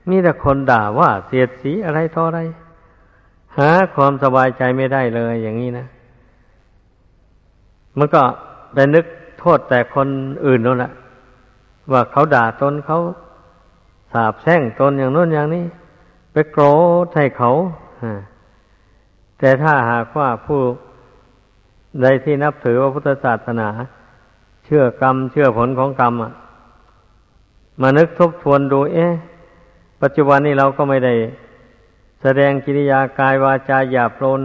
[0.08, 2.40] มีแต่คนด่าว่าเสียดสีอะไรต่ออะไร
[3.58, 5.86] หาความสบายใจไม่ได้เลยอย่างนี้นะ
[7.98, 8.22] มันก็
[8.72, 9.06] ไปนึก
[9.38, 10.08] โทษแต่คน
[10.46, 10.92] อื่นนั่นแหละ
[11.92, 12.98] ว่าเขาด่าตนเขา
[14.12, 15.64] สาบแช่งตนอย่างนู้นอย่างนี้
[16.32, 16.64] ไปโกร
[17.04, 17.50] ธให้เขา
[19.38, 20.60] แต่ถ้าหากว่าผู้
[22.02, 23.68] ใดที่นับถือว่าพุทธศาสนา
[24.64, 26.32] เชื่อกรรม เชื่อผลของกรรมอะ
[27.80, 29.12] มานึกทบทวนดู เอ๊ะ
[30.02, 31.14] ปัจจุบันนี้เราก็ไม่ได้
[32.22, 34.40] แสดงกิริยากายวาจาหยาบโลน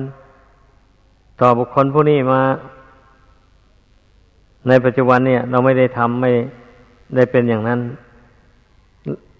[1.39, 2.41] ต่อบุคคลผู้นี้มา
[4.67, 6.31] ในปัจจุบันเนี่ย เราไม่ได้ทำไม่
[7.15, 7.79] ได้เป็นอย่างนั้น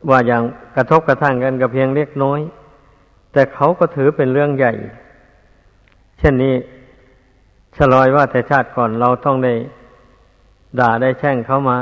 [0.10, 0.44] ว่าอย่าง
[0.76, 2.40] กระทบกระทั่งกันกับเพียงเล็กน้อย
[3.34, 4.74] แต่เขาก็ถือเป็นเรื่องใหญ่
[6.20, 6.56] เช่นนี้
[7.78, 9.54] ฉลอยว่าแต่ชาติก่อนเราต้องได้
[10.80, 11.78] ด่าได้แช่งเขามา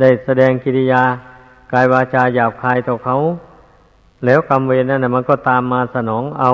[0.00, 1.02] ได้แสดงกิริยา
[1.72, 3.16] กายวาจาหยาบคายต่อเขา
[4.24, 6.52] แล้วกรรมเวรนั่นนะมันก็ตามมาสนองเอา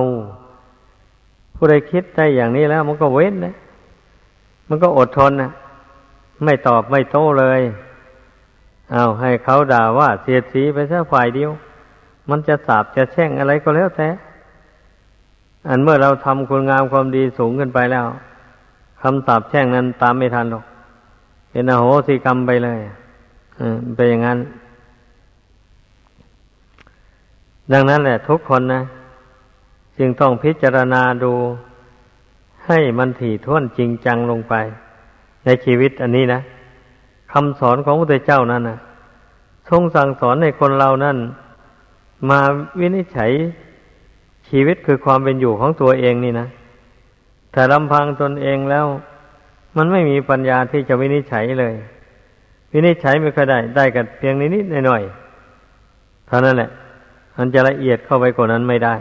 [1.54, 3.54] ผู้ใดคิดได้อย่างนี้แล้ว มันก็เว้นนะ
[4.68, 5.50] มันก็อดทนนะ
[6.44, 7.60] ไม่ตอบไม่โต้เลย
[8.92, 11.50] เอาให้เขาด่าว่าเสียดสีไปซะฝ่ายเดียว
[12.30, 14.08] มันจะสาบจะแช่งอะไรก็แล้วแต่
[15.68, 18.06] อันเมื่อเราทำคุณงามความดีสูงขึ้นไปแล้ว
[19.02, 20.64] คำสาบแช่งนั้นตามไม่ทันหรอก
[21.50, 22.80] เป็นอโหสิกรรมไปเลย
[23.96, 24.38] เป็นอย่างนั้น
[27.72, 28.82] ดังนั้นแหละ ทุกคนนะ
[29.98, 31.32] จึงต้องพิจารณาดู
[32.66, 34.54] ให้มันถี่ถ้วนจริงจังลงไป
[35.44, 36.40] ในชีวิตอันนี้นะ
[37.38, 38.78] คำสอนของพระพุทธเจ้านั้นนะ
[39.68, 41.16] ทรงสั่งสอนในคนเรานั้น
[42.28, 42.40] มา
[42.80, 43.30] วินิจฉัย
[44.48, 46.46] ชีวิตคือความเป็นอยู่ของตัวเองนี่นะ
[47.52, 48.86] แต่ลำพังตนเองแล้ว
[49.76, 51.74] มันไม่มีปัญญาที่จะวินิจฉัยเลย
[52.72, 56.70] วินิจฉัยไม่ค่อยได้ ได้กันเพียงนิดๆหน่อยๆเท่านั้นแหละ
[57.36, 58.94] มันจะละเอียดเข้าไปกว่านั้นไม่ได้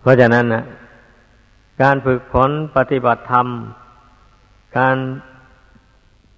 [0.00, 0.62] เพราะฉะนั้นนะ
[1.82, 3.46] การฝึกฝนปฏิบัติธรรม
[4.78, 4.96] การ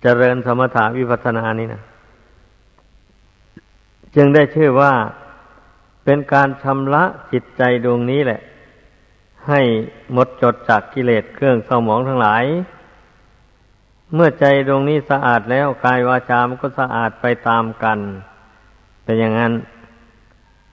[0.03, 1.83] เจริญสมถาวิปัสสนานี้นะ
[4.15, 4.93] จึงได้ชื่อว่า
[6.05, 8.41] เป็นการชำระจิตใจดวงนี้แหละ
[9.49, 9.61] ให้
[10.13, 12.45] หมดจดจากกิเลสเครื่องเศร้าหมองทั้งหลาย
[14.15, 17.99] เมื่อใจดวงนี้สะอาดแล้วกายวาจามันก็สะอาดไปตามกัน
[19.05, 19.53] เป็นอย่างนั้น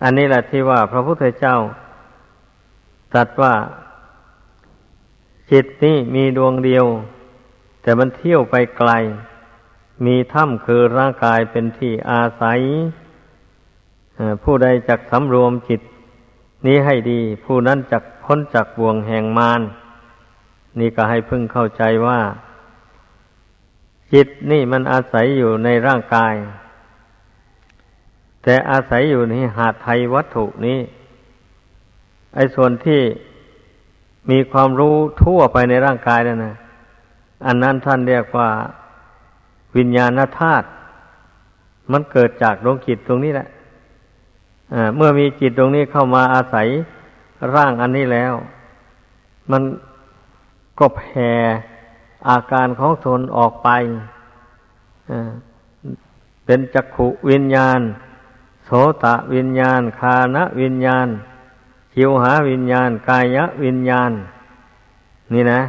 [0.03, 1.55] อันนี้แหละที่ว่าพระพุทธเจ้า
[3.11, 3.53] ตรัสว่า
[5.51, 6.85] จิตนี้มีดวงเดียว
[7.89, 8.91] แต่มันเที่ยวไปไกล
[10.05, 12.59] มีถ้ำคือร่างกายเป็นที่อาศัย
[14.43, 15.81] ผู้ใดจักสำรวมจิต
[16.65, 19.61] นี้ให้ดี ผู้นั้นจักพ้นจากบ่วงแห่งมาร
[20.79, 22.19] นี่ก็ให้พึ่งเข้าใจว่า
[24.13, 26.33] จิตนี่มันอาศัยอยู่ในร่างกาย
[28.43, 30.79] แต่อาศัยอยู่ในหาไทยวัตถุนี้
[32.35, 33.01] ไอ้ส่วนที่
[34.29, 36.57] มีความรู้ทั่วไปในร่างกายนั่นนะ
[37.45, 38.49] อันนั้นท่านเรียกว่า
[39.77, 40.67] วิญญาณธาตุ
[41.91, 43.47] มันเกิดจากดวงจิตตรงนี้แหละ
[44.95, 46.67] เมื่อมีจิตตรงนี้เข้ามาอาศัย
[47.55, 48.33] ร่างอันนี้แล้ว
[49.51, 49.61] มัน
[50.79, 51.29] ก็แผ่
[52.29, 53.69] อาการของตนออกไป
[56.45, 57.79] เป็นจักขุวิญญาณ
[58.65, 58.71] โส
[59.03, 61.07] ตะวิญญาณ คานะวิญญาณ
[61.93, 64.11] ชิวหาวิญญาณ กายะวิญญาณ
[65.33, 65.61] นี่นะ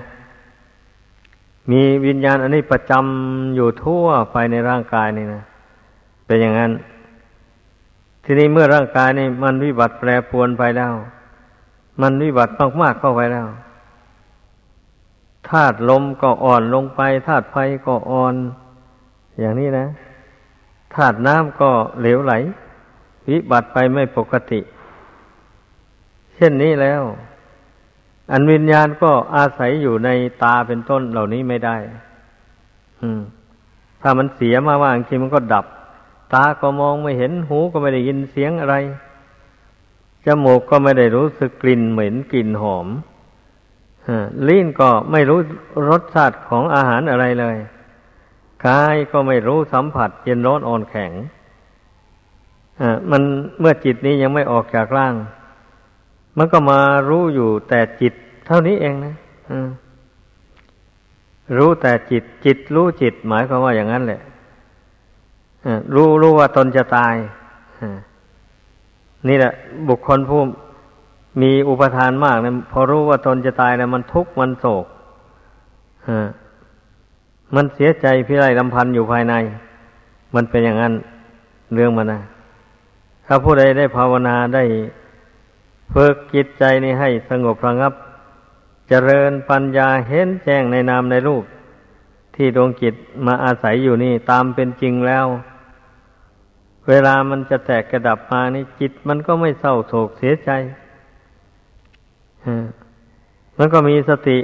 [1.70, 5.42] มีวิญญาณอันนี้ประจำอยู่ทั่วไปในร่างกายนี่นะ
[6.26, 6.72] เป็นอย่างนั้น
[8.24, 10.92] ทีนี้เมื่อร่างกายนี่มันวิบัติแปรปรวนไปแล้ว
[12.00, 12.52] มันวิบัติ
[12.82, 13.46] มากๆเข้าไปแล้ว
[15.48, 17.56] ธาตุลมก็อ่อนลงไปธาตุไฟ
[17.86, 18.34] ก็อ่อน
[19.40, 19.86] อย่างนี้นะ
[20.94, 22.32] ธาตุน้ำก็เหลวไหล
[23.28, 24.60] วิบัติไปไม่ปกติ
[26.34, 27.02] เช่นนี้แล้ว
[28.32, 30.10] อันวิญญาณก็อาศัยอยู่ใน
[30.42, 31.76] ตาเป็นต้นเหล่านี้ไม่ได้
[34.02, 35.66] ถ้ามันเสียมาว่าบางทีมันก็ดับ
[36.32, 38.76] ตาก็มองไม่เห็นหูก็ไม่ได้ยินเสียงอะไร
[40.26, 42.86] จมูกก็ไม่ได้รู้สึกกลิ่นเหม็นกลิ่นหอม
[44.48, 45.38] ลิ้นก็ไม่รู้
[45.88, 47.56] รสชาติของอาหารอะไรเลย
[48.66, 51.12] กายก็ไม่รู้สัมผัส เย็นร้อนอ่อนแข็ง
[53.10, 53.22] มัน
[53.60, 55.14] เมื่อจิตนี้ยังไม่ออกจากร่าง
[56.38, 58.14] มันก็มารู้อยู่แต่จิต
[58.52, 59.14] ท่านี้เองนะ
[61.56, 64.20] รู้แต่จิต จิตรู้จิต หมายความว่าอย่างนั้นแหละ
[65.94, 67.14] รู้รู้ว่าตนจะตาย
[69.28, 69.52] นี่แหละ
[69.88, 70.40] บุคคลผู้
[71.42, 74.86] มีอุปทานมากเนะพอรู้ว่าตนจะตายนะมันทุกข์มันโศก
[77.54, 79.34] มันเสียใจพิไรลำพันธ์อยู่ภายใน
[80.34, 80.92] มันเป็นอย่างนั้น
[81.74, 82.20] เรื่องมันนะ
[83.26, 84.64] ถ้าผู้ใดได้ภาวนาได้
[85.94, 87.94] ฝึกจิตใจนี้ให้สงบระงับ
[88.92, 91.44] เจริญปัญญาเห็นแจ้งในนามในรูป
[92.34, 92.94] ที่ดวงจิต
[93.26, 95.26] มาอาศัยอยู่นี่ตามเป็นจริงแล้ว
[96.88, 100.50] เวลามันจะแตกกระดับมานี่จิตมันก็ไม่เศร้าโศกเสียใจ
[103.58, 104.38] มันก็มีสติ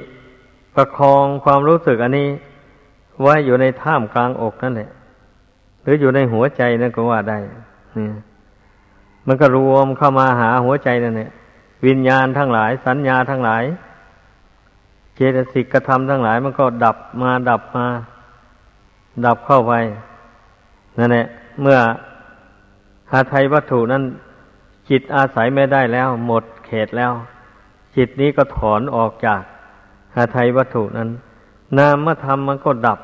[0.75, 2.29] ประคองความรู้สึกอันนี้
[3.23, 4.91] ไว้อยู่ในท่ามกลางอกนั่นแหละ
[5.83, 7.39] หรืออยู่ในหัวใจนั่นก็ว่าได้
[7.97, 8.09] นี่
[9.27, 11.31] มันก็รวมเข้ามาหาหัวใจนั่นแหละ
[11.87, 13.65] วิญญาณทั้งหลาย สัญญาทั้งหลาย
[15.17, 17.87] เจตสิกกระทำทั้งหลาย มันก็ดับมาดับมา
[19.27, 19.73] ดับเข้าไป
[20.99, 21.27] นั่นแหละ
[21.61, 21.79] เมื่อ
[23.11, 24.03] หาไทยวัตถุนั้น
[24.89, 27.13] จิตอาศัยไม่ได้แล้ว หมดเขตแล้ว
[27.97, 29.41] จิตนี้ก็ถอนออกจาก
[30.15, 31.09] หาไทยวัตถุนั้น
[31.79, 32.99] นามธรรมมันก็ดับ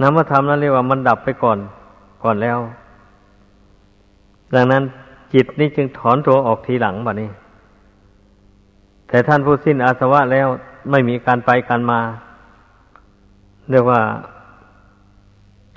[0.00, 1.58] นามธรรมนั้นเรียกว่ามันดับไปก่อน
[2.22, 2.58] ก่อนแล้ว
[4.54, 4.82] ดังนั้น
[5.34, 7.30] จิตนี้จึงถอนตัวออกทีหลังแบบนี้
[9.08, 10.48] แต่ท่านผู้สิ้นอาสวะแล้ว
[10.90, 12.00] ไม่มีการไปการมา
[13.70, 14.00] เรียกว่า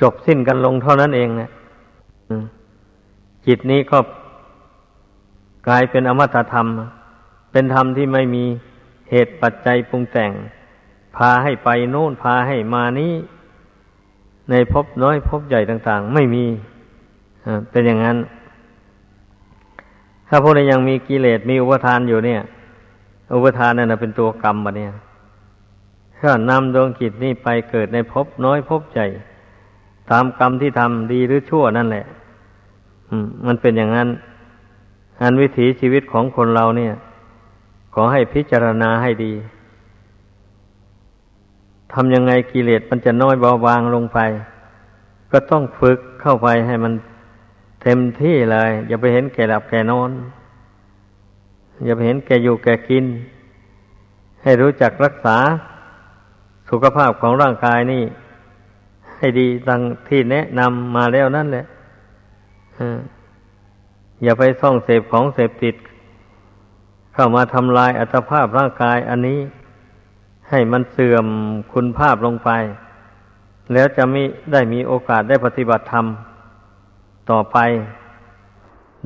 [0.02, 1.50] จบสิ้นกันลงเท่านั้นเองเนะ
[3.46, 4.00] จิตนี้ก็
[5.68, 6.68] กลายเป็นอมตะธรรม
[7.52, 8.46] เป็นธรรมที่ไม่มี
[9.10, 10.32] เหตุปัจจัยปรุงแต่ง
[11.16, 13.14] พาให้ไปโน่นพาให้มานี้
[14.50, 16.46] ในภพน้อยภพใหญ่ต่าง ๆ ไม่มี
[17.72, 18.18] เป็นอย่างนั้น
[20.28, 22.42] ถ้าพวกนี้ยังมีกิเลสมีอุปทานอยู่เนี่ย
[23.32, 24.92] อุปทานนั่นเป็นตัวกรรมบะเนี่ย
[26.20, 29.08] ถ้านำดวงจิตนี่ไปเกิดในภพน้อยภพใหญ่
[30.12, 32.06] ตามกรรมที่ทำดีหรือชั่วนั่นแหละ
[33.46, 34.10] มันเป็นอย่างนั้น
[35.22, 36.94] อันวิถีชีวิตของคนเราเนี่ย
[37.94, 39.34] ขอให้พิจารณาให้ดี
[41.94, 44.20] ทำยังไงกิเลสมันจะน้อยเบาบางลงไป
[45.32, 46.94] ก็ต้องฝึกเข้าไปให้มัน
[47.84, 50.12] เต็มที่เลย อย่าไปเห็นแก่หลับแก่นอน
[51.84, 53.06] อย่าไปเห็นแก่อยู่แก่กิน
[54.44, 55.38] ให้รู้จักรักษา
[56.70, 58.04] สุขภาพของร่างกายนี่
[59.18, 61.66] ให้ดีดังที่แนะนำมาแล้วนั่นแหละ
[64.24, 65.76] อย่าไปส่องเสพของเสพติด
[67.14, 69.40] เข้ามาทำลายอัตภาพร่างกายอันนี้
[70.50, 71.26] ให้มันเสื่อม
[71.74, 72.50] คุณภาพลงไป
[73.74, 76.06] แล้วจะไม่ได้มีโอกาสได้ปฏิบัติธรรม
[77.30, 77.58] ต่อไป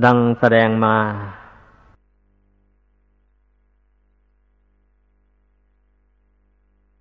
[0.05, 0.95] ดังแสดงมา